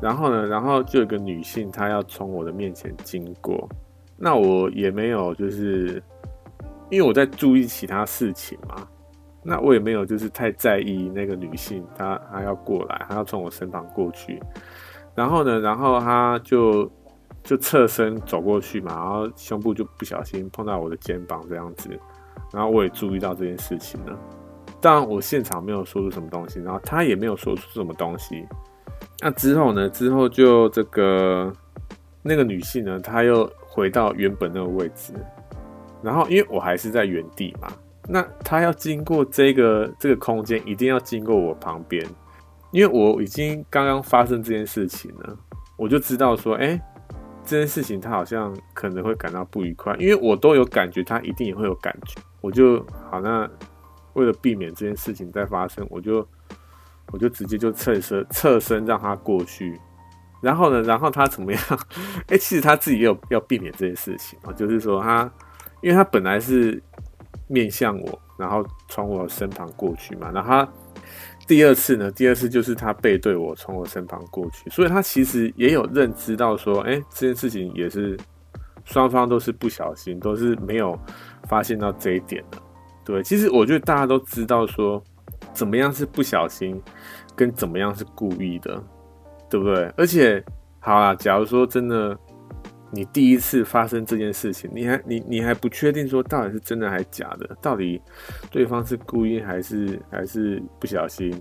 [0.00, 3.68] 然后呢，然后就有一个女性她要从我的面前经过，
[4.16, 6.02] 那我也没有就是。
[6.88, 8.86] 因为我在注意其他事情嘛，
[9.42, 14.40] 那我也没有就是太在意那个女性，她她要过来，她要从我身旁过去，
[15.12, 16.88] 然后呢，然后她就
[17.42, 21.90] 就侧身走过去嘛，然后胸部就不小心碰到我的肩膀这样子，
[22.52, 24.18] 然后我也注意到这件事情了，
[24.80, 28.46] 当然我现场没有说出什么东西，然后她也没有说出什么东西，
[29.20, 31.52] 那之后呢，之后就这个
[32.22, 35.12] 那个女性呢，她又回到原本那个位置。
[36.02, 37.68] 然后，因为我还是在原地嘛，
[38.06, 42.06] 那她要经过这个这个空间，一定要经过我旁边，
[42.70, 45.36] 因为我已经刚刚发生这件事情了，
[45.76, 46.80] 我就知道说，哎，
[47.44, 53.48] 这件事情他好像可能会感到不愉快，因为我都有感觉，他一定也会有感觉，我就好，那
[54.12, 56.26] 为了避免这件事情再发生，我就
[57.12, 59.80] 我就直接就侧身侧身让他过去，
[60.40, 61.60] 然后呢，然后他怎么样？
[62.28, 65.30] 哎，其实他自己也有要避免这件事情啊，就是说他。
[65.82, 66.82] 因为他本来是
[67.48, 70.68] 面向我，然后从我身旁过去嘛，然后他
[71.46, 78.18] 第二次呢，第二次就是他背对我从我身旁过去，所以他其实也有认知到说，哎，这件事情也是
[78.84, 80.98] 双方都是不小心，都是没有
[81.48, 82.62] 发现到这一点了，
[83.04, 83.22] 对。
[83.22, 85.02] 其实我觉得大家都知道说，
[85.52, 86.80] 怎么样是不小心，
[87.34, 88.82] 跟怎么样是故意的，
[89.48, 89.92] 对不对？
[89.96, 90.44] 而且，
[90.80, 92.18] 好啦，假如说真的。
[92.92, 98.00] 你第一次发生这件事情，你还你你还不确定说到底是真的还是假的，到底
[98.48, 101.34] 对方是故意还是还是不小心？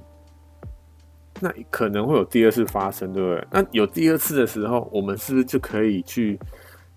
[1.40, 3.48] 那可能会有第二次发生，对不对？
[3.52, 6.38] 那有第二次的时候，我们是不是就可以去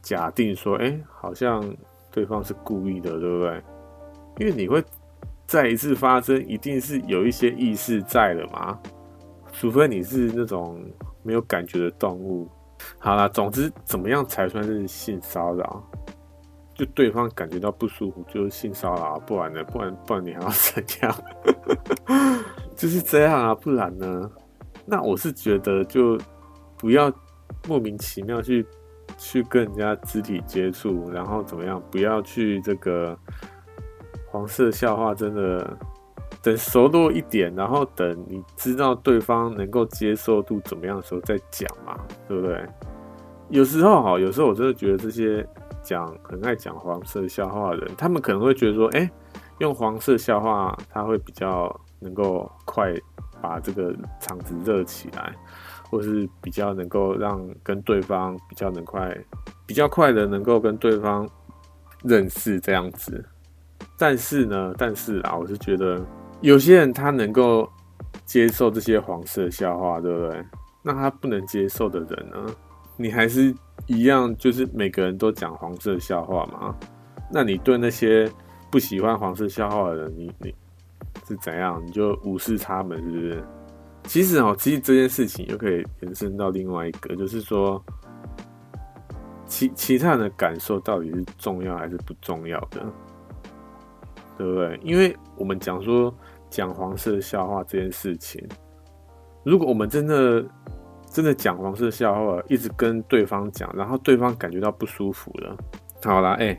[0.01, 1.63] 假定说，哎、好像
[2.11, 3.63] 对方是故意的，对不对？
[4.39, 4.83] 因为你会
[5.47, 8.79] 再一次发生，一定是有一些意识在的嘛，
[9.53, 10.81] 除非你是那种
[11.23, 12.49] 没有感觉的动物。
[12.99, 15.83] 好啦，总之怎么样才算是性骚扰？
[16.75, 19.65] 就对方感觉到不舒服就是性骚扰，不然呢？
[19.65, 21.15] 不然不然你还要怎样？
[22.77, 24.31] 就是这样啊，不然呢？
[24.87, 26.17] 那我是觉得就
[26.77, 27.13] 不要
[27.67, 28.65] 莫名其妙去
[29.19, 31.83] 去跟人家肢体接触，然后怎么样？
[31.91, 33.19] 不要去这个
[34.31, 35.77] 黄色笑话，真的。
[36.41, 41.99] 等熟络一点，然后等你知道对方能够接受度怎么样的时候再讲嘛，
[42.29, 42.65] 对不对？
[43.51, 45.47] 有时候哈，有时候我真的觉得这些
[45.83, 49.11] 讲很爱讲黄色笑话的人，他们可能会觉得说，哎，
[49.59, 52.95] 用黄色笑话他会比较能够快
[53.43, 55.35] 把这个场子热起来，
[55.91, 59.17] 或是比较能够让跟对方比较能快、
[59.67, 61.29] 比较快的能够跟对方
[62.03, 63.25] 认识这样子。
[63.97, 66.05] 但是呢，但是啊，我是觉得。
[66.41, 67.69] 有些人他能够
[68.25, 70.45] 接受这些黄色笑话，对不对？
[70.85, 72.55] 那他不能接受的人呢？
[72.97, 73.53] 你还是
[73.87, 76.73] 一样，就是每个人都讲黄色笑话嘛？
[77.29, 78.31] 那你对那些
[78.71, 80.55] 不喜欢黄色笑话的人，你你
[81.27, 81.83] 是怎样？
[81.85, 83.45] 你就无视他们，是不是？
[84.09, 87.81] 其实哦，其实这件事情又可以延伸到另外一个，就是说，
[89.45, 92.83] 其其他人的感受到底是重要还是不重要的？
[94.39, 94.81] 对不对？
[94.83, 96.13] 因为我们讲说
[96.49, 98.43] 讲黄色笑话这件事情，
[99.45, 100.43] 如果我们真的
[101.13, 105.55] 真的讲黄色笑话，一直跟对方讲，然后对方感觉到不舒服了，
[106.03, 106.59] 好啦，哎，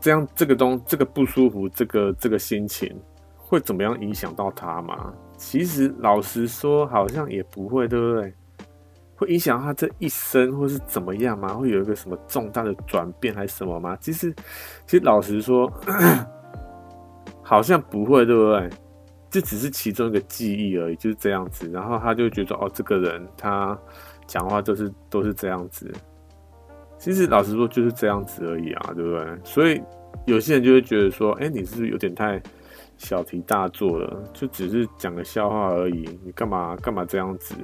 [0.00, 2.92] 这样这个东这个不舒服，这个这个心情
[3.36, 5.14] 会怎么样影响到他吗？
[5.42, 8.32] 其实老实说，好像也不会，对不对？
[9.16, 11.52] 会影响他这一生，或是怎么样吗？
[11.52, 13.98] 会有一个什么重大的转变，还是什么吗？
[14.00, 14.32] 其实，
[14.86, 15.70] 其实老实说，
[17.42, 18.70] 好像不会，对不对？
[19.30, 21.68] 这只是其中一个记忆而已，就是这样子。
[21.70, 23.76] 然后他就觉得，哦，这个人他
[24.28, 25.92] 讲话就是都是这样子。
[26.98, 29.26] 其实老实说，就是这样子而已啊，对不对？
[29.42, 29.82] 所以
[30.24, 32.40] 有些人就会觉得说，哎，你是不是有点太
[33.02, 34.22] 小题大做了？
[34.32, 37.54] 就只是讲个笑话而已，你干嘛干嘛这样子？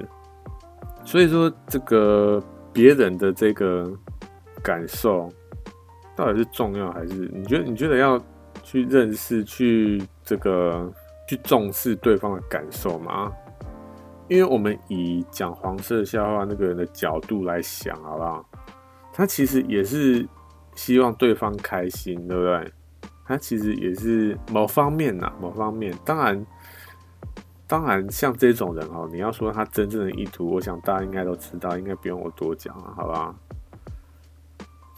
[1.05, 3.91] 所以说，这个别人的这个
[4.61, 5.29] 感受
[6.15, 7.63] 到底是重要还是你觉得？
[7.63, 8.21] 你觉得要
[8.61, 10.91] 去认识、去这个、
[11.27, 13.31] 去重视对方的感受吗？
[14.27, 18.45] 因为我们以讲黄色笑话那个人的角度来想，好不好？
[19.13, 20.27] 他其实也是
[20.75, 22.71] 希望对方开心，对不对？
[23.29, 26.45] 他其实也是某方面呐，某方面，当然。
[27.71, 33.31] 当然，像这种人哦，你要说他真正的意图，我想大家应该都知道，应该不用我多讲了，好吧？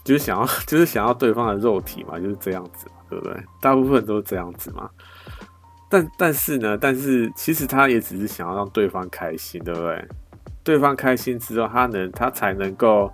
[0.02, 3.36] 就是想要， 就是想要对方的肉体嘛，就是这样子，对不对？
[3.60, 4.88] 大部分都是这样子嘛。
[5.90, 10.08] 但但是呢，但是其实他也只是想要让对方开心，对不对？
[10.64, 13.12] 对方开心之后，他能，他才能够，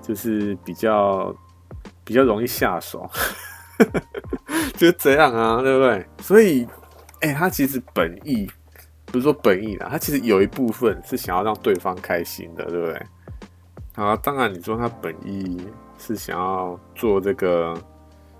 [0.00, 1.30] 就是比较
[2.04, 3.06] 比较容易下手，
[4.78, 6.06] 就这样啊，对不对？
[6.20, 6.66] 所以，
[7.20, 8.50] 哎、他其实本意。
[9.06, 13.00] 不是说本意啦，他其实有一部分是想要让对方开心的，对不对？
[13.94, 15.64] 啊，当然你说他本意
[15.96, 17.80] 是想要做这个，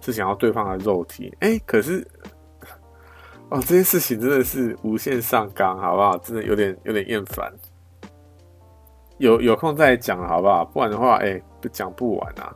[0.00, 2.04] 是想要对方的肉体，哎、可是
[3.50, 6.18] 哦，这件事情真的是无限上纲，好不好？
[6.18, 7.52] 真的有点有点厌烦，
[9.18, 10.64] 有有空再讲好不好？
[10.64, 12.52] 不然的话，哎、欸，不讲不完啊。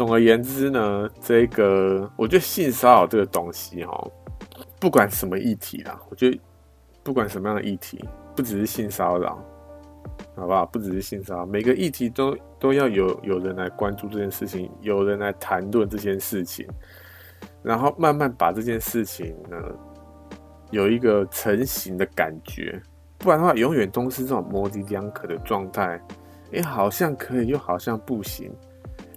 [0.00, 4.10] 总而言之呢，这个我觉得性骚扰这个东西哈，
[4.80, 6.40] 不管什么议题啦，我觉得。
[7.02, 8.02] 不管什么样的议题，
[8.34, 9.42] 不只是性骚扰，
[10.36, 10.64] 好不好？
[10.64, 16.66] 不只是性骚扰，每个议题都都要有有人来关注这件事情，有人来谈论这件事情，
[17.62, 19.56] 然后慢慢把这件事情呢
[20.70, 22.80] 有一个成型的感觉。
[23.18, 26.00] 不然的话，永远都是这种模棱两可的状态。
[26.52, 28.50] 哎，好像可以，又好像不行。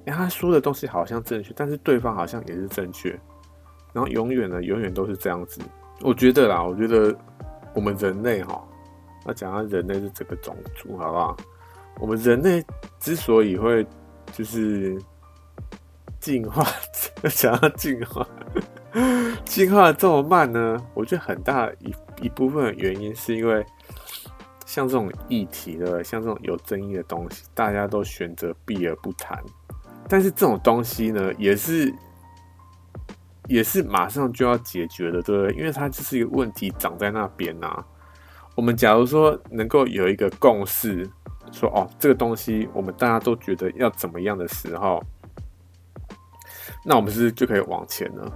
[0.06, 3.10] 哎，他说的东西好像正确，但是对方好像也是正确。
[3.94, 5.62] 然后永远呢，永远都是这样子。
[6.02, 7.16] 我觉得啦，我觉得。
[7.76, 8.64] 我们人类哈，
[9.26, 11.36] 那讲到人类是这个种族，好不好？
[12.00, 12.64] 我们人类
[13.00, 13.84] 之所以会
[14.32, 14.96] 就是
[16.20, 16.64] 进化，
[17.32, 18.28] 想要进化，
[19.44, 20.78] 进化这么慢呢？
[20.94, 23.66] 我觉得很大一一部分的原因是因为
[24.68, 29.44] 像这种议题的，像这种有争议的东西，大家都选择避而不谈。
[30.14, 31.92] 但是这种东西呢，也是。
[33.50, 35.54] 也是马上就要解决的，对不对？
[35.60, 37.84] 因为它就是一个问题长在那边呐、
[38.56, 41.06] 我们假如说能够有一个共识，
[41.52, 45.04] 说哦，这个东西我们大家都觉得要怎么样的时候，
[46.86, 48.32] 那我们是不是就可以往前了？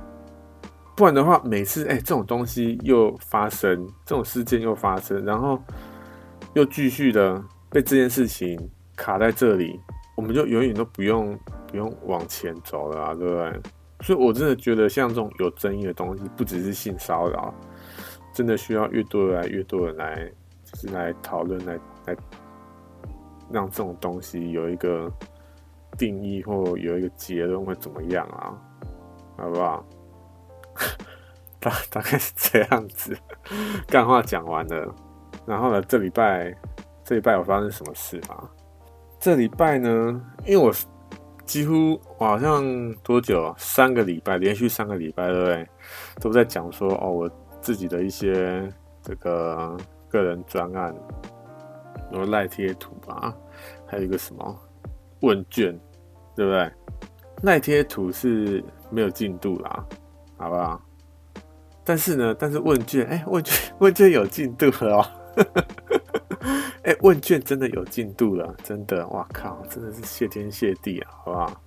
[0.93, 5.57] 不然的话，每次哎、这种东西又发生，这种事件又发生，然后
[6.53, 8.59] 又继续的被这件事情
[8.93, 9.79] 卡在这里，
[10.17, 11.37] 我们就永远都不用
[11.67, 13.61] 不用往前走了啊，对不对？
[14.01, 17.53] 所以，我真的觉得像这种有争议的东西，不只是性骚扰，
[18.33, 20.27] 真的需要越多来越多人来，
[20.63, 22.17] 就是来讨论，来来
[23.51, 25.07] 让这种东西有一个
[25.99, 28.57] 定义或有一个结论会怎么样啊？
[29.37, 29.85] 好不好？
[31.59, 33.15] 大大概是这样子。
[33.87, 34.95] 干话讲完了，
[35.45, 36.51] 然后呢，这礼拜
[37.03, 38.49] 这礼拜有发生什么事吗？
[39.27, 39.89] 这礼拜呢，
[40.45, 40.73] 因为我。
[41.45, 43.53] 几乎我好像多久？
[43.57, 45.67] 三个礼拜，连续三个礼拜，对不对？
[46.21, 48.69] 都在讲说哦，我自己的一些
[49.01, 49.77] 这个
[50.09, 50.95] 个人专案，
[52.13, 53.33] 有赖贴图吧，
[53.85, 54.59] 还有一个什么
[55.21, 55.77] 问卷，
[56.33, 56.71] 对不对？
[57.43, 59.85] 赖贴图是没有进度啦，
[60.37, 60.81] 好不好？
[61.83, 65.05] 但是呢，但是问卷，哎，问卷 问卷有进度了哦。
[66.87, 71.61] 哎、问卷真的有进度了，真的，哇靠，真的是谢天谢地啊，好不好？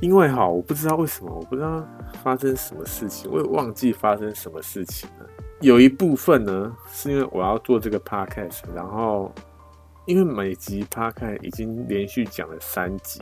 [0.00, 1.86] 因为哈，我不知道为什么，我不知道
[2.22, 5.26] 发生什么事情，我也忘记发生什么事情了。
[5.60, 9.30] 有一部分呢，是因为我要做这个 podcast，然后
[10.06, 13.20] 因为每集 podcast 已经连续讲了三集，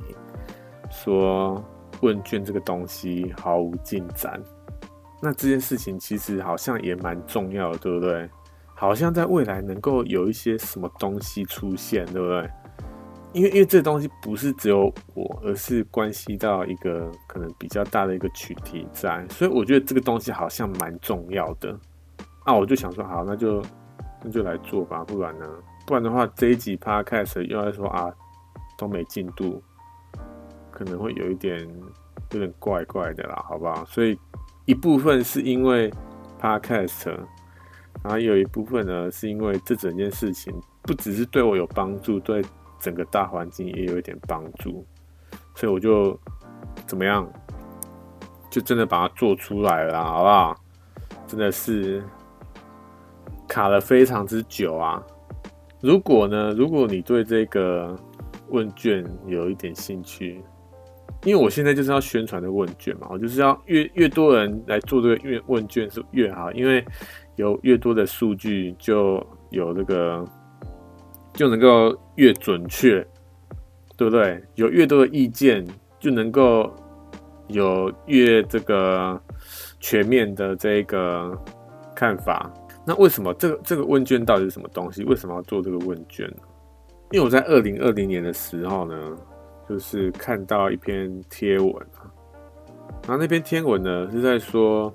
[0.92, 1.60] 说
[2.02, 4.40] 问卷这个东西毫无进展，
[5.20, 8.30] 那这件事情其实好像也蛮重要的，对不对？
[8.82, 12.50] 好像在未来能够有一些什么东西出现，对不对？
[13.32, 21.78] 因为因为这东西不是只有我，而是关系到一个可能比较大的一个群体在，所以我觉得这个东西好像蛮重要的。
[22.42, 23.62] 啊，我就想说，好，那就
[24.20, 25.46] 那就来做吧，不然呢？
[25.86, 28.12] 不然的话，这一集 Podcast 又要说啊，
[28.76, 29.62] 都没进度，
[30.72, 31.60] 可能会有一点
[32.32, 33.84] 有点怪怪的啦，好不好？
[33.84, 34.18] 所以
[34.64, 35.88] 一部分是因为
[36.40, 37.16] Podcast，
[38.02, 42.42] 然后有一部分呢是因为这整件事情不只是对我有帮助，对。
[42.80, 44.84] 整个大环境也有一点帮助，
[45.54, 46.18] 所以我就
[46.84, 47.32] 怎么样，
[48.50, 50.56] 就真的把它做出来了，好不好？
[51.28, 52.02] 真的是
[53.46, 55.00] 卡了非常之久啊！
[55.80, 57.96] 如果呢，如果你对这个
[58.48, 60.42] 问卷有一点兴趣，
[61.22, 66.84] 因为我现在就是要宣传的问卷嘛，我就是要越越多人来做这个越问卷是越好，因为
[67.36, 70.24] 有越多的数据就有那个。
[71.34, 73.00] 就能够越准确，
[73.96, 74.38] 对不对？
[74.54, 75.66] 有越多的意见，
[75.98, 76.70] 就能够
[77.48, 79.18] 有越这个
[79.80, 81.34] 全面的这个
[81.96, 82.52] 看法。
[82.86, 85.02] 那为什么这个这个问卷到底是什么东西？
[85.04, 86.42] 为什么要做这个问卷呢？
[87.12, 89.16] 因为我在二零二零年的时候呢，
[89.66, 92.12] 就是看到一篇贴文啊，
[93.08, 94.92] 然后那篇贴文呢是在说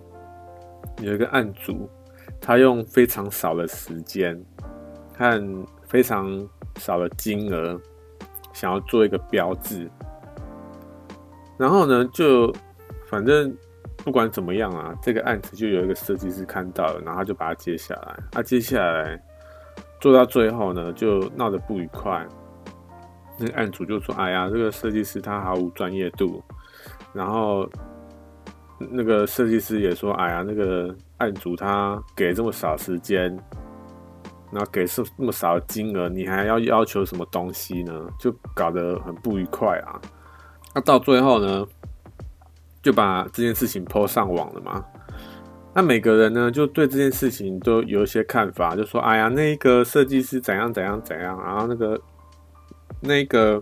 [1.01, 1.89] 有一个案主，
[2.39, 4.39] 他用非常少的时间
[5.17, 7.79] 和非常少的金额，
[8.53, 9.89] 想要做一个标志，
[11.57, 12.53] 然后呢，就
[13.09, 13.55] 反正
[13.97, 18.19] 不管怎么样啊，这个案子就有一个设计师看到了，然后他就把它接下来。
[18.31, 19.21] 他、啊、接下来
[19.99, 22.25] 做到最后呢，就闹得不愉快。
[23.39, 26.43] 那个案主就说：“哎呀，这个设计师他毫无专业度。”
[27.13, 27.69] 然后
[28.79, 33.38] 那个设计师也说：“哎呀，那个案主他给这么少时间。”
[34.49, 37.93] 然后给是这么少金额，你还要要求什么东西呢？
[38.18, 39.99] 就搞得很不愉快啊！
[40.74, 41.68] 那到最后呢，
[42.82, 44.82] 就把这件事情 po 上网了嘛。
[45.74, 52.01] 那每个人呢，就对这件事情都有一些看法，就说：“哎呀，那个设计师怎样怎样怎样，然后那个
[53.01, 53.61] 那个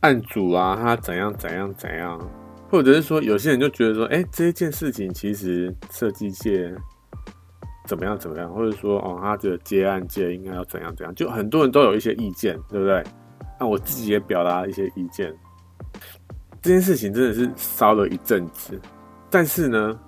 [0.00, 2.20] 案主啊，他怎样怎样怎样。”
[2.72, 6.74] 或者是说，有些人就觉得说：“哎，这一件事情其实设计界。”
[7.84, 8.18] 怎么样？
[8.18, 8.50] 怎么样？
[8.50, 11.14] 或者说，哦，他觉得接案界应该要怎样怎样？
[11.14, 13.04] 就很多人都有一些意见，对不对？
[13.60, 15.34] 那我自己也表达了一些意见。
[16.62, 18.80] 这件事情真的是烧了一阵子，
[19.28, 20.00] 但是呢，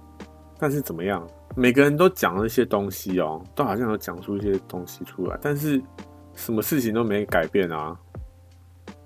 [0.56, 1.28] 但是怎么样？
[1.54, 5.82] 每个人都讲了一些东西哦，都好像有讲出一些东西出来，但是
[6.34, 7.94] 什么事情都没改变啊，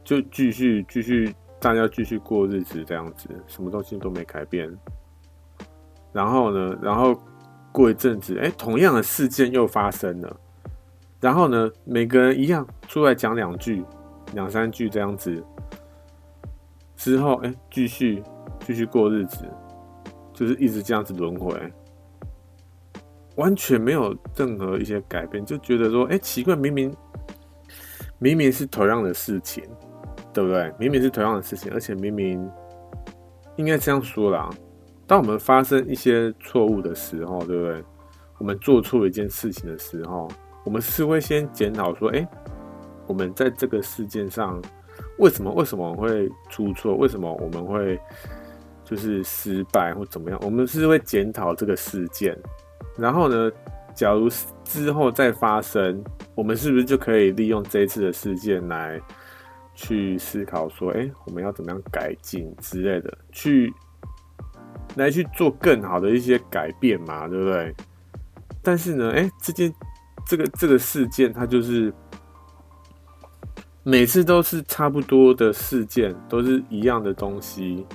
[0.05, 4.71] 就继续继续，大家继续过日子这样子，什么东西都没改变。
[6.13, 7.21] 然后呢，然后。
[7.71, 10.41] 过一阵子，哎，同样的事件又发生了。
[11.21, 13.85] 然后呢，每个人一样出来讲两句、
[14.33, 15.45] 两三句这样子。
[16.97, 18.23] 之后，哎，继续
[18.67, 19.45] 继续过日子，
[20.33, 21.55] 就是一直这样子轮回，
[23.37, 26.93] 完全没有任何一些改变，就觉得说，哎，奇怪，明明
[28.19, 29.63] 明明是同样的事情，
[30.39, 30.73] 对不对？
[30.79, 32.49] 明明是同样的事情，而且明明
[33.57, 34.49] 应该这样说啦。
[35.05, 37.85] 当我们发生一些错误的时候，对不对？
[38.39, 40.29] 我们做错一件事情的时候，
[40.65, 42.25] 我们是会先检讨说：哎，
[43.09, 44.63] 我们在这个事件上，
[45.19, 46.95] 为什么为什么会出错？
[46.95, 47.99] 为什么我们会
[48.85, 50.39] 就是失败或怎么样？
[50.45, 52.39] 我们是会检讨这个事件，
[52.97, 53.51] 然后呢，
[53.93, 54.29] 假如
[54.63, 56.01] 之后再发生，
[56.37, 59.01] 我们是不是就可以利用这一次的事件来
[59.79, 63.17] 去思考说：哎，我们要怎么样改进之类的？
[63.31, 63.73] 去。
[64.97, 67.73] 来去做更好的一些改变嘛，对不对？
[68.63, 69.73] 但是呢，哎，这件
[70.27, 71.93] 这个这个事件，它就是
[73.85, 77.87] 每次都是差不多的事件，都是一样的东西。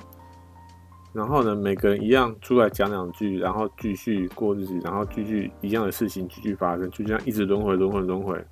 [1.12, 8.42] 然后呢，每个人一样出来讲两句，然后继续过日子，然后继续一样的事情继续发生，就这样一直轮回轮回轮回。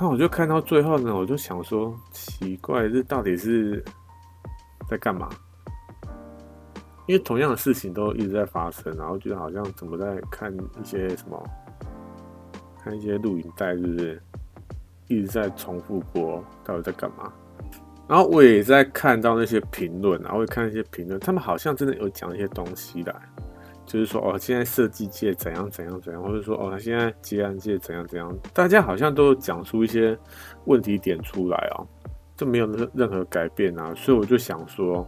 [0.00, 3.84] 那我就看到最后呢，我就想说，奇怪，这到底是
[4.88, 5.28] 在干嘛？
[7.06, 11.42] 因为同样的事情都一直在发生，然后觉得好像怎么在看一些什么，
[12.84, 14.22] 看一些录影带，是不是
[15.08, 16.44] 一直在重复播？
[16.64, 17.32] 到底在干嘛？
[18.06, 23.14] 然后我也在看到那些评论，然后会看一些评论，他们好像真的有讲一些东西来，
[23.88, 30.16] 就是说哦，现在设计界怎样怎样怎样，或者说哦，他现在接案界怎样怎样，大家好像都讲出一些
[30.66, 31.82] 问题点出来哦，
[32.36, 35.04] 就没有任任何改变啊，所以我就想说。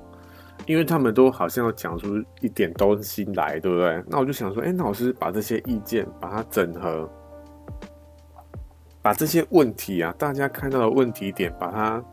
[0.67, 4.05] 因为他们都好像要讲出一点东西来，对不对？
[4.07, 7.11] 那我就想说，哎，那老师把这些意见把它整合，
[9.01, 12.05] 把这些问题啊，大家看到的问题点，把它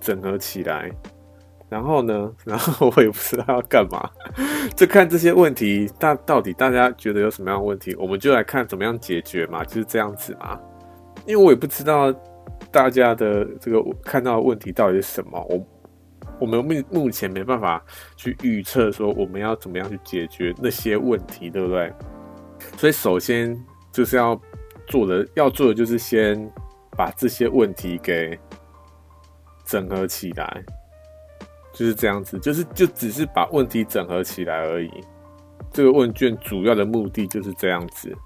[0.00, 0.90] 整合起来。
[1.74, 4.08] 然后呢， 然后我也不知道要干嘛，
[4.76, 10.56] 就看这些问题大到底大家觉得有什么样的问题，我们就来看怎么样解决嘛，就是这样子嘛。
[11.26, 12.14] 因为我也不知道
[12.70, 15.66] 大家的这个看到的问题到底是什么，我
[16.42, 17.82] 我们目目前没办法
[18.14, 21.92] 去预测说我们要怎么样去解决那些问题，对不对？
[22.76, 23.60] 所以首先
[23.90, 24.40] 就是要
[24.86, 26.48] 做的，要做的就是先
[26.96, 28.38] 把这些问题给
[29.64, 30.62] 整合起来。
[31.74, 34.90] 就是这样子，就是就只是把问题整合起来而已。
[35.70, 38.16] 这个问卷主要的目的就是这样子，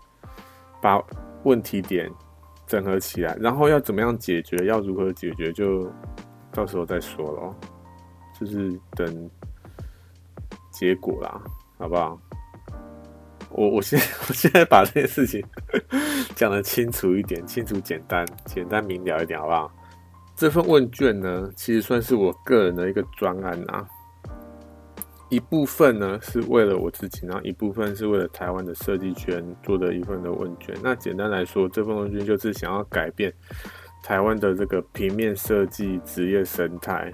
[0.82, 1.03] 把
[1.44, 2.09] 问题点
[2.66, 5.90] 整合起来，然后要怎么样解决，要如何解决，就
[6.53, 7.57] 到时候再说咯。
[8.38, 9.30] 就是等
[10.70, 11.42] 结果啦，
[11.78, 12.20] 好不好？
[13.51, 15.42] 我我现我现在把这件事情
[16.36, 19.72] 讲得清楚一点，清楚简单，简单明了一点，好不好？
[20.39, 23.84] 这份问卷呢，其实算是我个人的一个专案啊。
[25.30, 30.76] 一部分呢是为了我自己，然后一部分是为了台湾的设计圈做的一份的问卷。
[30.80, 33.34] 那简单来说，这份问卷就是想要改变
[34.05, 37.12] 台湾的这个平面设计职业生态。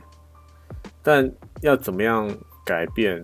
[1.02, 1.28] 但
[1.62, 2.30] 要怎么样
[2.62, 3.22] 改变、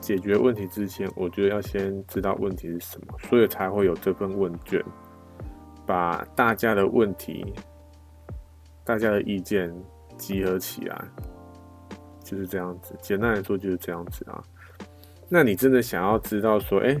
[0.00, 4.82] 解决问题之前，我觉得要先知道问题是什么，所以才会有这份问卷，
[5.86, 7.44] 把大家的问题。
[8.84, 9.72] 大家的意见
[10.16, 11.04] 集合起来，
[12.24, 12.94] 就是这样子。
[13.00, 14.42] 简单来说就是这样子啊。
[15.28, 17.00] 那你真的想要知道说，哎、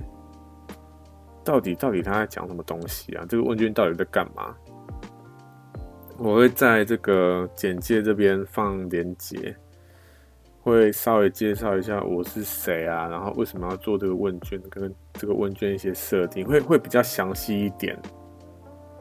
[1.44, 3.26] 到底到底他在讲什么东西啊？
[3.28, 4.54] 这个问卷到底在干嘛？
[6.16, 9.56] 我会在这个简介这边放连结，
[10.60, 17.98] 会稍微介绍一下我是谁啊，然后为什么要做这个问卷，跟这个问卷一些设定，会会比较详细一点。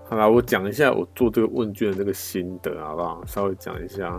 [0.10, 3.24] 好啦，我讲一下我做这个问卷的这个心得，好不好？
[3.28, 4.12] 稍微讲一下，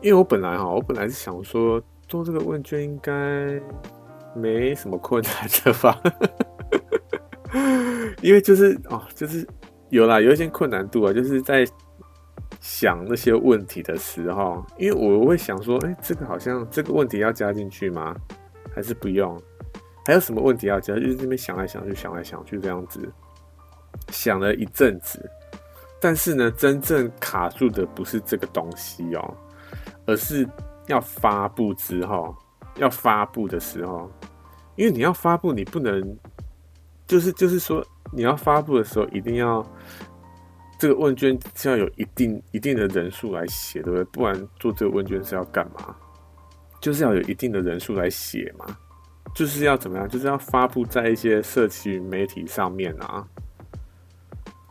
[0.00, 3.60] 因为我本来哈，我本来是想说做这个问卷应该
[4.36, 5.32] 没什么困难
[5.64, 6.00] 的吧，
[8.22, 9.44] 因为就是哦，就是
[9.88, 11.66] 有啦，有一些困难度啊，就是在
[12.60, 18.14] 想那些问题的时候，因为我会想说，哎、这个好像这个问题要加进去吗？
[18.72, 19.36] 还是不用？
[20.06, 20.94] 还有什么问题要加？
[20.94, 23.00] 就是这边想来想去，想来想去这样子。
[24.10, 25.30] 想了一阵子，
[26.00, 29.36] 但是呢，真正卡住的不是这个东西哦，
[30.06, 30.48] 而是
[30.86, 32.34] 要发布之后，
[32.76, 34.10] 要发布的时候，
[34.76, 36.16] 因为你要发布，你不能，
[37.06, 39.64] 就是就是说，你要发布的时候，一定要
[40.78, 44.04] 这个问卷是要有一定一定的人数来写，对不对？
[44.04, 45.94] 不然做这个问卷是要干嘛？
[46.80, 48.64] 就是要有一定的人数来写嘛，
[49.34, 50.08] 就是要怎么样？
[50.08, 53.26] 就是要发布在一些社群媒体上面啊。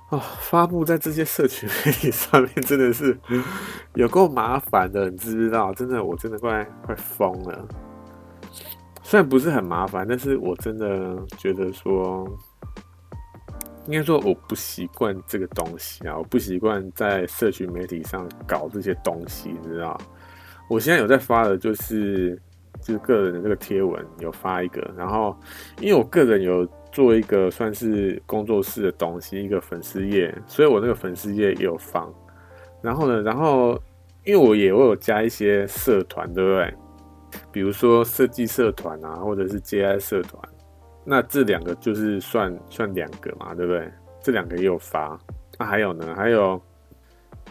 [0.10, 3.18] 哦，发布在这些社群媒体上面真的是
[3.96, 5.74] 有够麻烦的，你知不知道？
[5.74, 7.68] 真的，我真的快快疯了。
[9.04, 12.26] 虽然不是很麻烦，但是我真的觉得说，
[13.88, 19.98] 应该说我不习惯这个东西啊，我不习惯在社群媒体上搞这些东西，你知道？
[20.70, 22.42] 我现在有在发的就是
[22.82, 25.38] 就是个人的这个贴文，有发一个，然后
[25.82, 26.66] 因为我个人有。
[26.98, 32.12] 做一个算是工作室的东西，一个粉丝页，所以我那个粉丝页也有放。
[32.82, 33.80] 然后呢，然后
[34.24, 36.74] 因为我也我有加一些社团，对不对？
[37.52, 40.42] 比如说设计社团啊，或者是 JI 社团，
[41.06, 43.88] 那这两个就是算算两个嘛，对不对？
[44.20, 45.20] 这两个也有发。
[45.60, 46.16] 那、还有呢？
[46.16, 46.60] 还有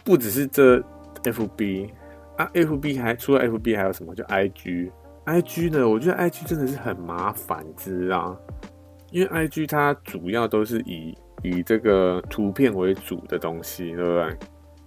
[0.03, 0.83] 不只是这
[1.23, 1.89] FB
[2.37, 4.13] 啊，FB 还除了 FB 还有什么？
[4.13, 5.89] 就 IG，IG 呢？
[5.89, 8.37] 我觉得 IG 真的是很麻烦，知道？
[9.17, 14.37] 因为 IG 它主要都是以以这个图片为主的东西，对不对？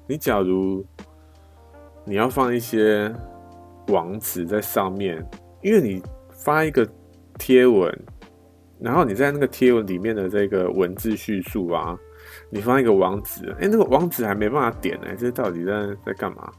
[0.08, 0.86] 你假如
[2.06, 3.12] 你要放一些
[3.88, 5.28] 网址在上面，
[5.64, 6.00] 因为你
[6.30, 6.88] 发一个
[7.40, 7.92] 贴文，
[8.80, 11.98] 然后你在那个贴文里面的这个文字叙述啊，
[12.52, 16.52] 你放一个网址，哎，那个网址还没办法点呢，这到底在在干嘛？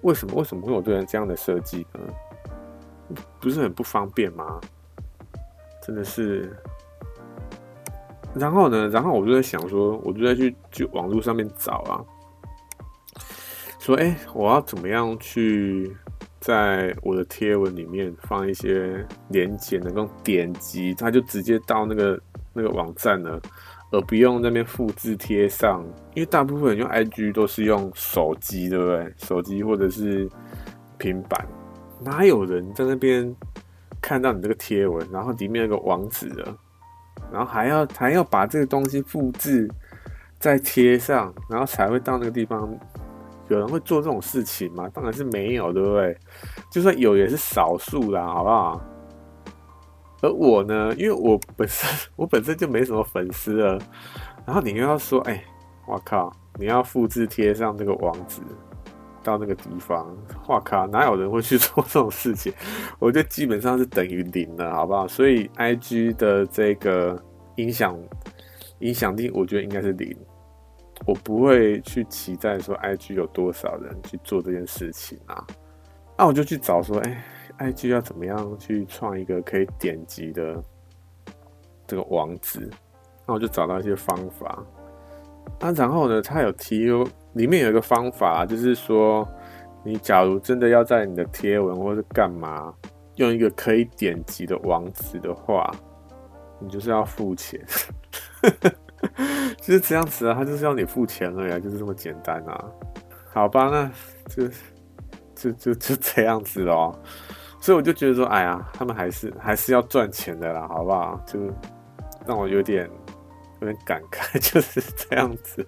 [0.00, 2.00] 为什么为什么会有这样这样的设计呢？
[3.38, 4.58] 不是很不方便吗？
[5.86, 6.50] 真的是，
[8.34, 12.00] 然后呢，然后我就在想说，我就在去去网络上面找啊，
[13.78, 15.94] 说，哎，我要怎么样去
[16.40, 22.18] 在我的贴文里面放一些连接，能够点击，它就直接到那个
[22.54, 23.38] 那个网站了，
[23.90, 25.84] 而不用那边复制贴上，
[26.14, 29.12] 因为大部分人用 IG 都是用手机，对不对？
[29.18, 30.26] 手机或者是
[30.96, 31.46] 平板，
[32.00, 33.34] 哪有人在那边
[34.04, 36.54] 看到你这个贴文，然后里面有个网址了，
[37.32, 39.66] 然后还要还要把这个东西复制
[40.38, 42.78] 再贴上，然后才会到那个地方。
[43.48, 44.90] 有人会做这种事情吗？
[44.92, 46.16] 当然是没有，对不对？
[46.70, 48.80] 就算有，也是少数啦，好不好？
[50.20, 53.78] 而我呢，因为我本身 我本身就没什么粉丝了，
[54.46, 55.42] 然后你又要说，哎、
[55.86, 58.42] 我靠，你要复制贴上这个网址
[59.24, 60.16] 到那个地方，
[60.48, 62.52] 哇靠，哪有人会去做这种事情？
[63.00, 65.08] 我觉得基本上是等于零了，好不好？
[65.08, 67.20] 所以，IG 的这个
[67.56, 67.98] 影响
[68.80, 70.16] 影响力，我觉得应该是零。
[71.06, 75.44] 我不会去期待说 IG 有多少人去做这件事情啊，
[76.16, 77.24] 那我就去找说，哎、
[77.58, 80.62] ，IG 要怎么样去创一个可以点击的
[81.86, 82.70] 这个网址？
[83.26, 84.64] 那我就找到一些方法。
[85.60, 89.28] 啊，然后呢，他有提有里面有一个方法，就是说，
[89.84, 92.72] 你假如真的要在你的贴文或是干嘛
[93.16, 95.70] 用一个可以点击的网址的话，
[96.60, 97.60] 你就是要付钱。
[99.60, 102.64] 就是这样子啊，他就是要你付钱而已，就是这么简单啊。
[103.32, 103.90] 好吧，那
[104.28, 104.48] 就
[105.34, 106.98] 就就就这样子咯。
[107.60, 111.20] 所以我就觉得说，哎呀，他们还是还是要赚钱的啦，好不好？
[111.26, 111.38] 就
[112.26, 112.88] 让我有点
[113.60, 115.66] 有点感慨， 就是这样子。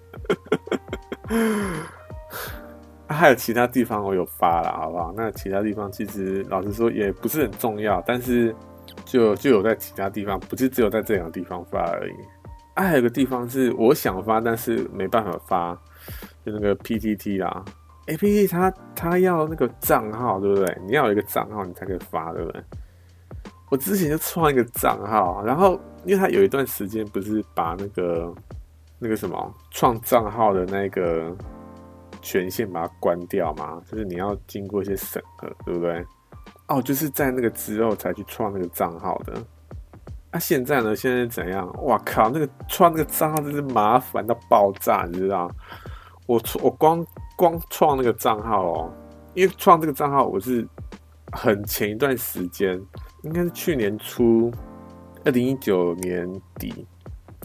[3.09, 5.13] 还有其他地方我有发了，好不好？
[5.15, 8.53] 那其他地方其实老实说也不是很重要，但是
[9.05, 12.13] 就就有在其他地方，不是只有在这两个地方发而已。
[12.73, 15.73] 啊，还有个地方是我想发，但是没办法发，
[16.45, 17.63] 就那个 PTT 啦。
[18.07, 20.77] A P T 它它要那个账号，对不对？
[20.85, 22.61] 你要有一个账号，你才可以发，对不对？
[23.69, 28.33] 我之前就创一个账号，然后因为他有一段时间不是把那个
[28.99, 31.35] 那个什么创账号的那个
[32.21, 36.05] 权限把它关掉嘛，就是你要经过一些审核，对不对？
[36.67, 39.33] 哦，就是在那个之后才去创那个账号的。
[40.29, 40.93] 那、现在呢？
[40.95, 41.71] 现在怎样？
[41.83, 42.29] 哇靠！
[42.29, 45.49] 那个创那个账号真是麻烦到爆炸，你知道？
[46.25, 47.05] 我我光
[47.37, 48.93] 光创那个账号哦，
[49.33, 50.67] 因为创这个账号我是
[51.31, 52.77] 很前一段时间，
[53.23, 54.51] 应该是去年初，
[55.23, 56.85] 二零一九年底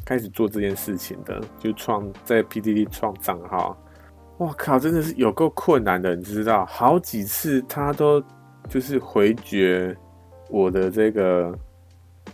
[0.05, 3.77] 开始做这件事情的，就创在 PDD 创账号。
[4.39, 4.79] 哇靠！
[4.79, 6.67] 真的是有够困难的，你知道？
[6.67, 8.23] 好几次他都
[8.69, 9.97] 就是回绝
[10.51, 11.57] 我的这个。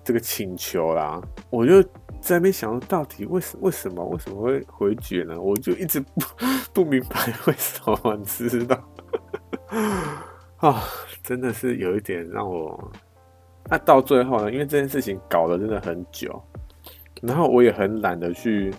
[0.05, 1.21] 这个请求啦，
[1.51, 1.83] 我就
[2.21, 5.39] 在那边想，到底为什为什么为什么会回绝呢？
[5.39, 6.21] 我就一直不
[6.73, 8.79] 不明白为什么，你知道？
[10.59, 10.83] 啊、
[11.23, 12.91] 真的是有一点让我……
[13.65, 16.43] 那、到最后呢，因为这件事情搞了真的很久，
[17.23, 18.73] 然后我也很懒得去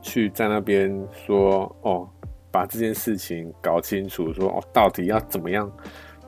[0.00, 2.08] 去在那边说哦，
[2.50, 5.70] 把这件事情搞清楚，说哦，到底要怎么样？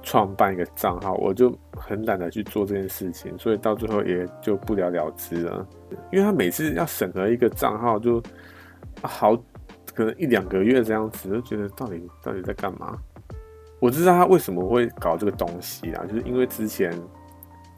[0.02, 5.66] 创办一个账号，我就很懒得去做这件事情，所以到最后也就不了了之了。
[6.10, 8.18] 因为他每次要审核一个账号，就
[9.02, 9.36] 好
[9.94, 12.96] 可能一两个月这样子，就觉得到底到底在干嘛？
[13.78, 16.90] 我知道他为什么会搞这个东西啊，就是因为之前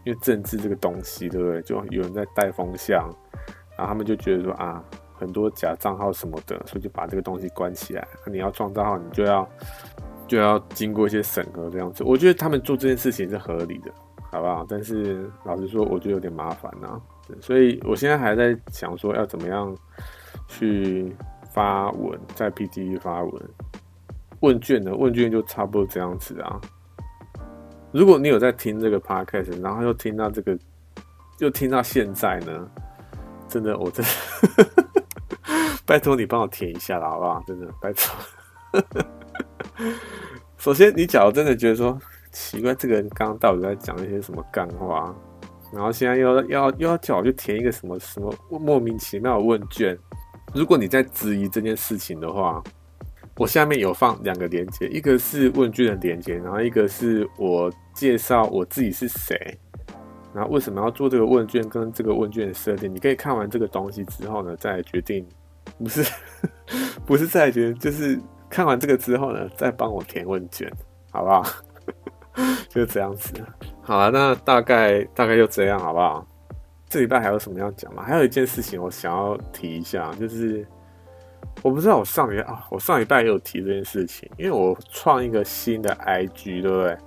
[0.05, 1.63] 因为政治这个东西，对不对？
[1.63, 3.09] 就有人在带风向，
[3.77, 4.83] 然后他们就觉得说啊，
[5.15, 8.07] 很多假账号什么的，所以就把这个东西关起来。
[8.27, 9.49] 你要创账号，你就要。
[10.29, 13.93] 就要经过一些审核这样子，我觉得他们做这件事情是合理的，
[14.31, 14.65] 好不好？
[14.67, 16.99] 但是老实说，我觉得有点麻烦呐，
[17.39, 19.77] 所以我现在还在想说要怎么样
[20.49, 21.15] 去
[21.53, 23.43] 发文，在 PTT 发文
[24.41, 24.95] 问卷呢？
[24.95, 26.59] 问卷就差不多这样子啊。
[27.93, 30.59] 如果你有在听这个 podcast，然后又听到这个，
[31.39, 32.71] 又听到现在呢，
[33.49, 34.11] 真的，我真的
[35.85, 37.45] 拜托你帮我填一下了，好不好？
[37.47, 39.05] 真的，拜托。
[40.57, 41.99] 首先，你假如真的觉得说
[42.31, 45.15] 奇怪，这个人刚刚到底在讲一些什么干话，
[45.71, 49.99] 然后现在又要又要叫我去填一个什么什么莫名其妙的问卷，
[50.55, 52.63] 如果你在质疑这件事情的话，
[53.37, 59.59] 我下面有放两个连接，一个是问卷的连接，然后一个是我介绍我自己是谁，
[60.35, 65.27] 然后为什么要做这个问卷跟这个问卷的设定，你可以看完这个东西之后呢，再决定，
[65.79, 66.13] 不是
[67.07, 68.19] 不是再决定，就是。
[68.53, 70.71] 看完这个之后呢，再帮我填问卷，
[71.11, 71.43] 好不好？
[72.69, 73.33] 就这样子。
[73.81, 76.27] 好了，那大概大概就这样，好不好？
[76.87, 78.03] 这礼拜还有什么要讲吗？
[78.03, 80.67] 还有一件事情我想要提一下，就是
[81.63, 86.99] 我不知道我上礼拜啊，我上礼拜也有提这件事情，因为我创一个新的 IG，对不对？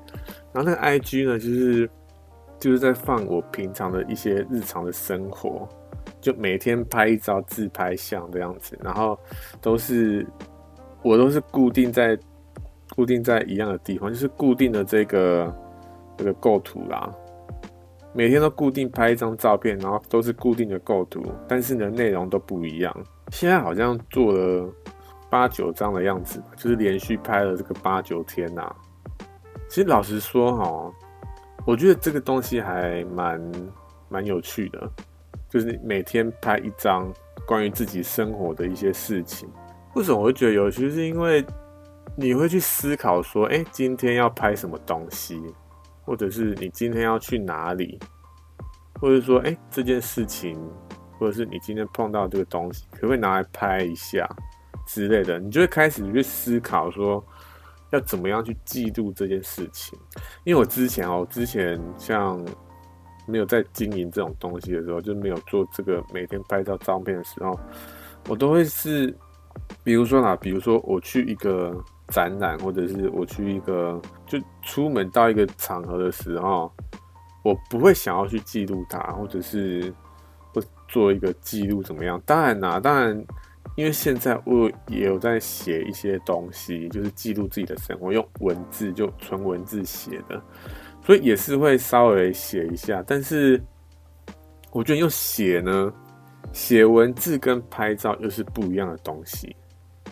[0.55, 1.89] 然后那个 IG 呢，就是
[2.57, 5.67] 就是在放我平常的一些日常的生活，
[6.19, 9.19] 就每天拍一张自拍相这样子，然后
[9.61, 10.25] 都是。
[11.03, 12.17] 我都是固定在
[12.95, 15.55] 固定在一样的地方，就是固定的这个
[16.17, 17.13] 这个构图啦。
[18.11, 22.91] 每天都固定拍一张照片，然后都是固定的构图，但是呢，内容都不一样。
[23.29, 24.67] 现在好像做了
[25.29, 28.75] 八九张的样子，就是连续拍了这个八九天呐、
[29.75, 30.93] 其实老实说哈，
[31.65, 33.51] 我觉得这个东西还蛮
[34.07, 34.89] 蛮有趣的，
[35.49, 37.11] 就是每天拍一张
[37.45, 39.49] 关于自己生活的一些事情。
[39.93, 40.89] 为什么我会觉得有趣？
[40.89, 41.45] 是因为
[42.15, 45.43] 你会去思考说，哎，今天要拍什么东西？
[46.05, 47.99] 或者是你今天要去哪里，
[49.01, 50.57] 或者说，哎，这件事情，
[51.19, 54.25] 或者是你今天碰到这个东西，可不可以拿来拍一下
[54.87, 55.37] 之类的？
[55.37, 57.21] 你就会开始去思考说，
[57.95, 59.97] 要怎么样去记录这件事情。
[60.43, 62.39] 因为我之前哦，之前像
[63.25, 67.59] 没有在经营这种东西的时候，就没有做这个每天拍照照片的时候，
[68.29, 69.11] 我都会是，
[69.83, 71.75] 比如说啊，比如说我去一个。
[72.09, 76.71] 展览，或者是我去一个，就出门到一个场合的时候，
[77.43, 79.91] 我不会想要去记录它，或者是
[80.53, 82.21] 会做一个记录怎么样？
[82.23, 83.25] 当然啦、当然，
[83.75, 90.41] 因为现在我也有在写一些东西，就是记录自己的生活，用文字就纯文字写的，
[91.03, 93.03] 所以也是会稍微写一下。
[93.05, 93.61] 但是
[94.71, 95.93] 我觉得用写呢，
[96.53, 99.55] 写文字跟拍照又是不一样的东西。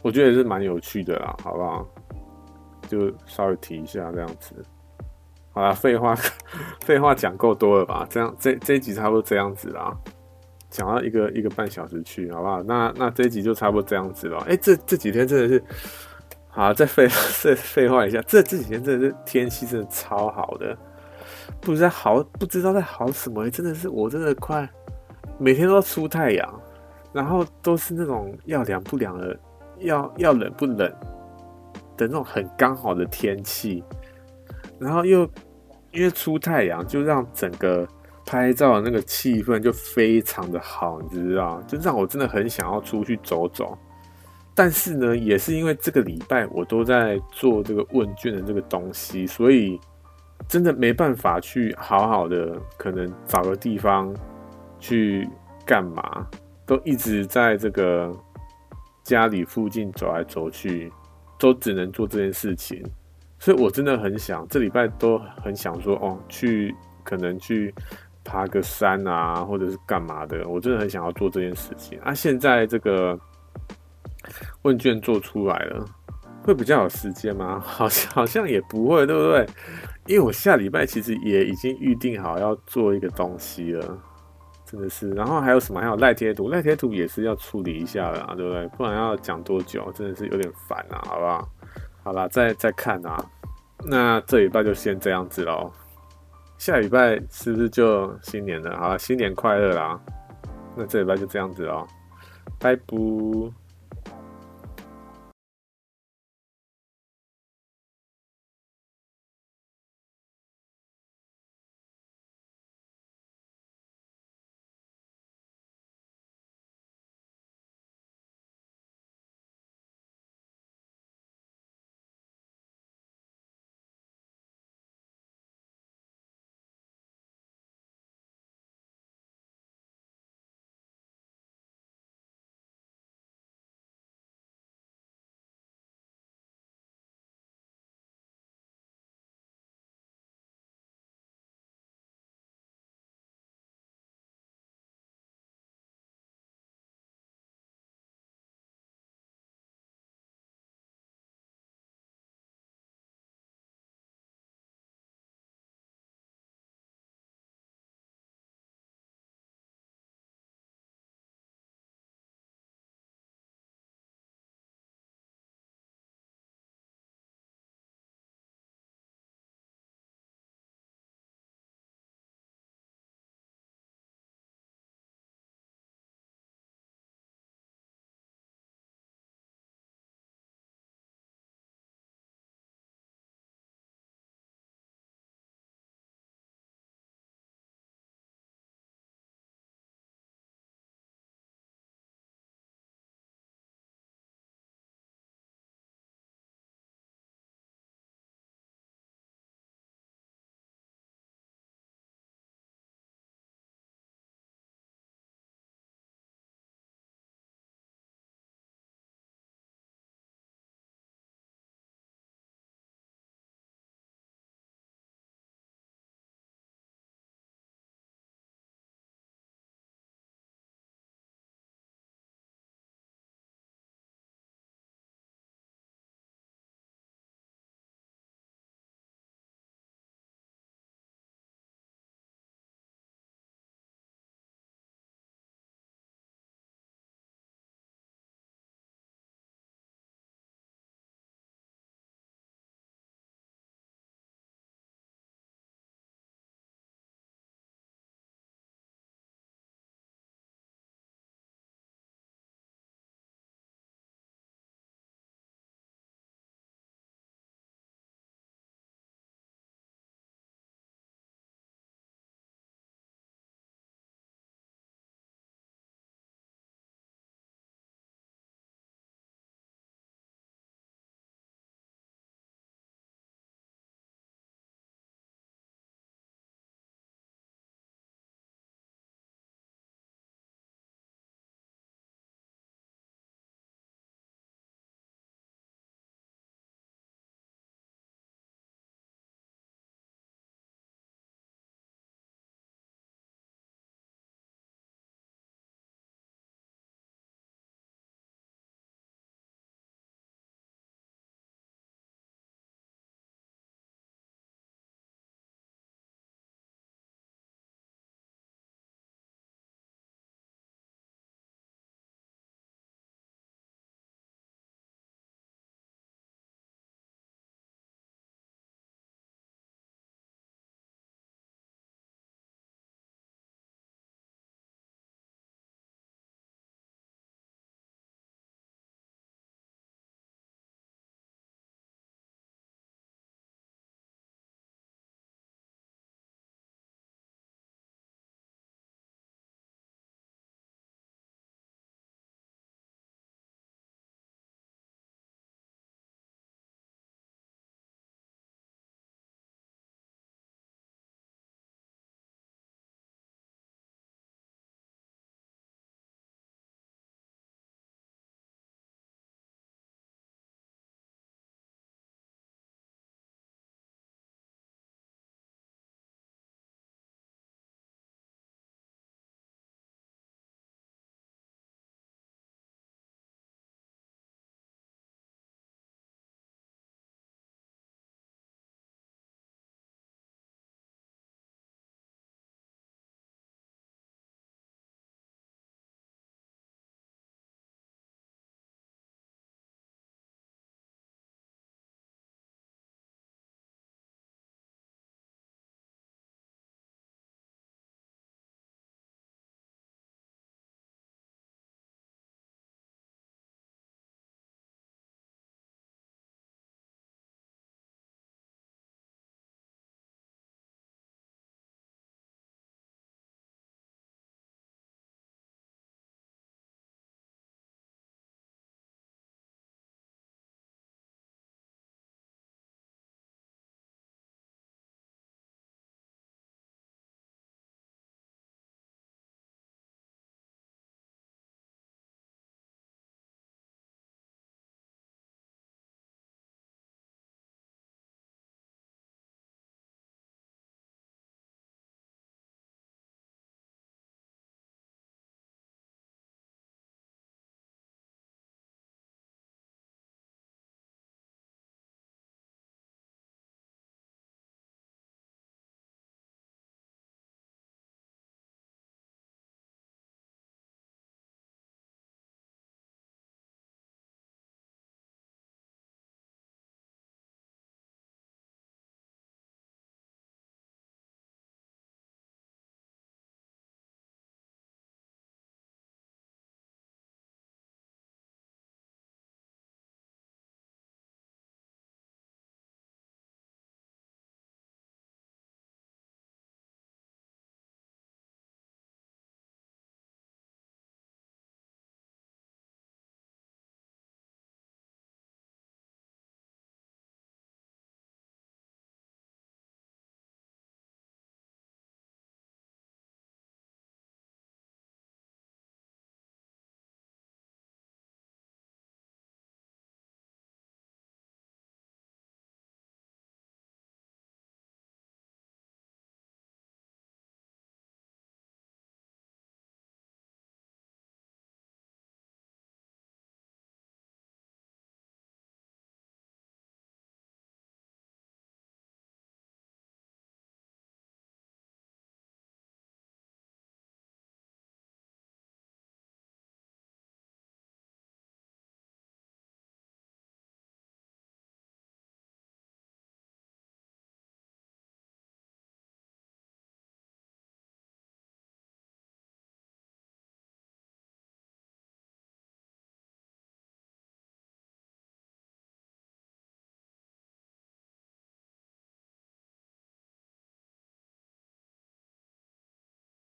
[0.02, 1.88] 我觉得也是蛮有趣的啦，好不好？
[2.90, 4.53] 就稍微提一下这样子。
[5.52, 6.14] 好啦，废话，
[6.84, 8.06] 废话讲够多了吧？
[8.10, 9.95] 这样这这一集差不多这样子啦，
[10.74, 12.64] 讲到一个一个半小时去，好不好？
[12.64, 14.40] 那那这一集就差不多这样子了。
[14.50, 15.64] 哎、这这几天真的是，
[16.50, 17.08] 好，再废
[17.41, 20.76] 再废话一下，这这几天真的是天气真的超好的，
[21.62, 24.68] 不知道好不知道在好什么，真的是我真的快
[25.38, 26.62] 每天都出太阳，
[27.14, 29.40] 然后都是那种要凉不凉的。
[29.80, 30.78] 要要冷不冷
[31.98, 33.84] 的那种很刚好的天气，
[34.80, 35.30] 然后又
[35.91, 37.86] 因为出太阳，就让整个
[38.26, 41.62] 拍照的那个气氛就非常的好，你知道？
[41.64, 43.78] 就让我真的很想要出去走走。
[44.56, 49.80] 但是呢，也是因为这个礼拜我都在做这个问卷的这个东西，所以
[50.48, 54.14] 真的没办法去好好的可能找个地方
[54.80, 55.28] 去
[55.66, 56.28] 干嘛，
[56.66, 58.12] 都一直在这个。
[59.04, 60.90] 家里附近走来走去，
[61.38, 62.82] 都只能做这件事情，
[63.38, 66.74] 所以我真的很想这礼拜都很想说哦，去
[67.04, 67.76] 可能去
[68.24, 72.14] 爬个山啊，或者是干嘛的，我真的很想要做这件事情啊。
[72.14, 73.20] 现在这个
[74.62, 75.86] 问卷做出来了，
[76.44, 77.60] 会比较有时间吗？
[77.66, 79.45] 好像好像也不会，对不对？
[80.08, 83.98] 因为我下礼拜其实也已经预定好要做一个东西了。
[84.66, 85.80] 真的是，然后还有什么？
[85.80, 88.68] 还有赖贴图，赖贴图也是要处理一下的啊，对不对？
[88.70, 89.91] 不然要讲多久？
[89.94, 91.50] 真的是有点烦啊，好不好？
[92.04, 93.16] 好啦，再再看啊。
[93.86, 95.72] 那这礼拜就先这样子喽。
[96.65, 98.77] 下礼拜是不是就新年了？
[98.77, 99.99] 好了，新年快乐啦！
[100.77, 101.85] 那这礼拜就这样子哦，
[102.57, 103.62] 拜拜。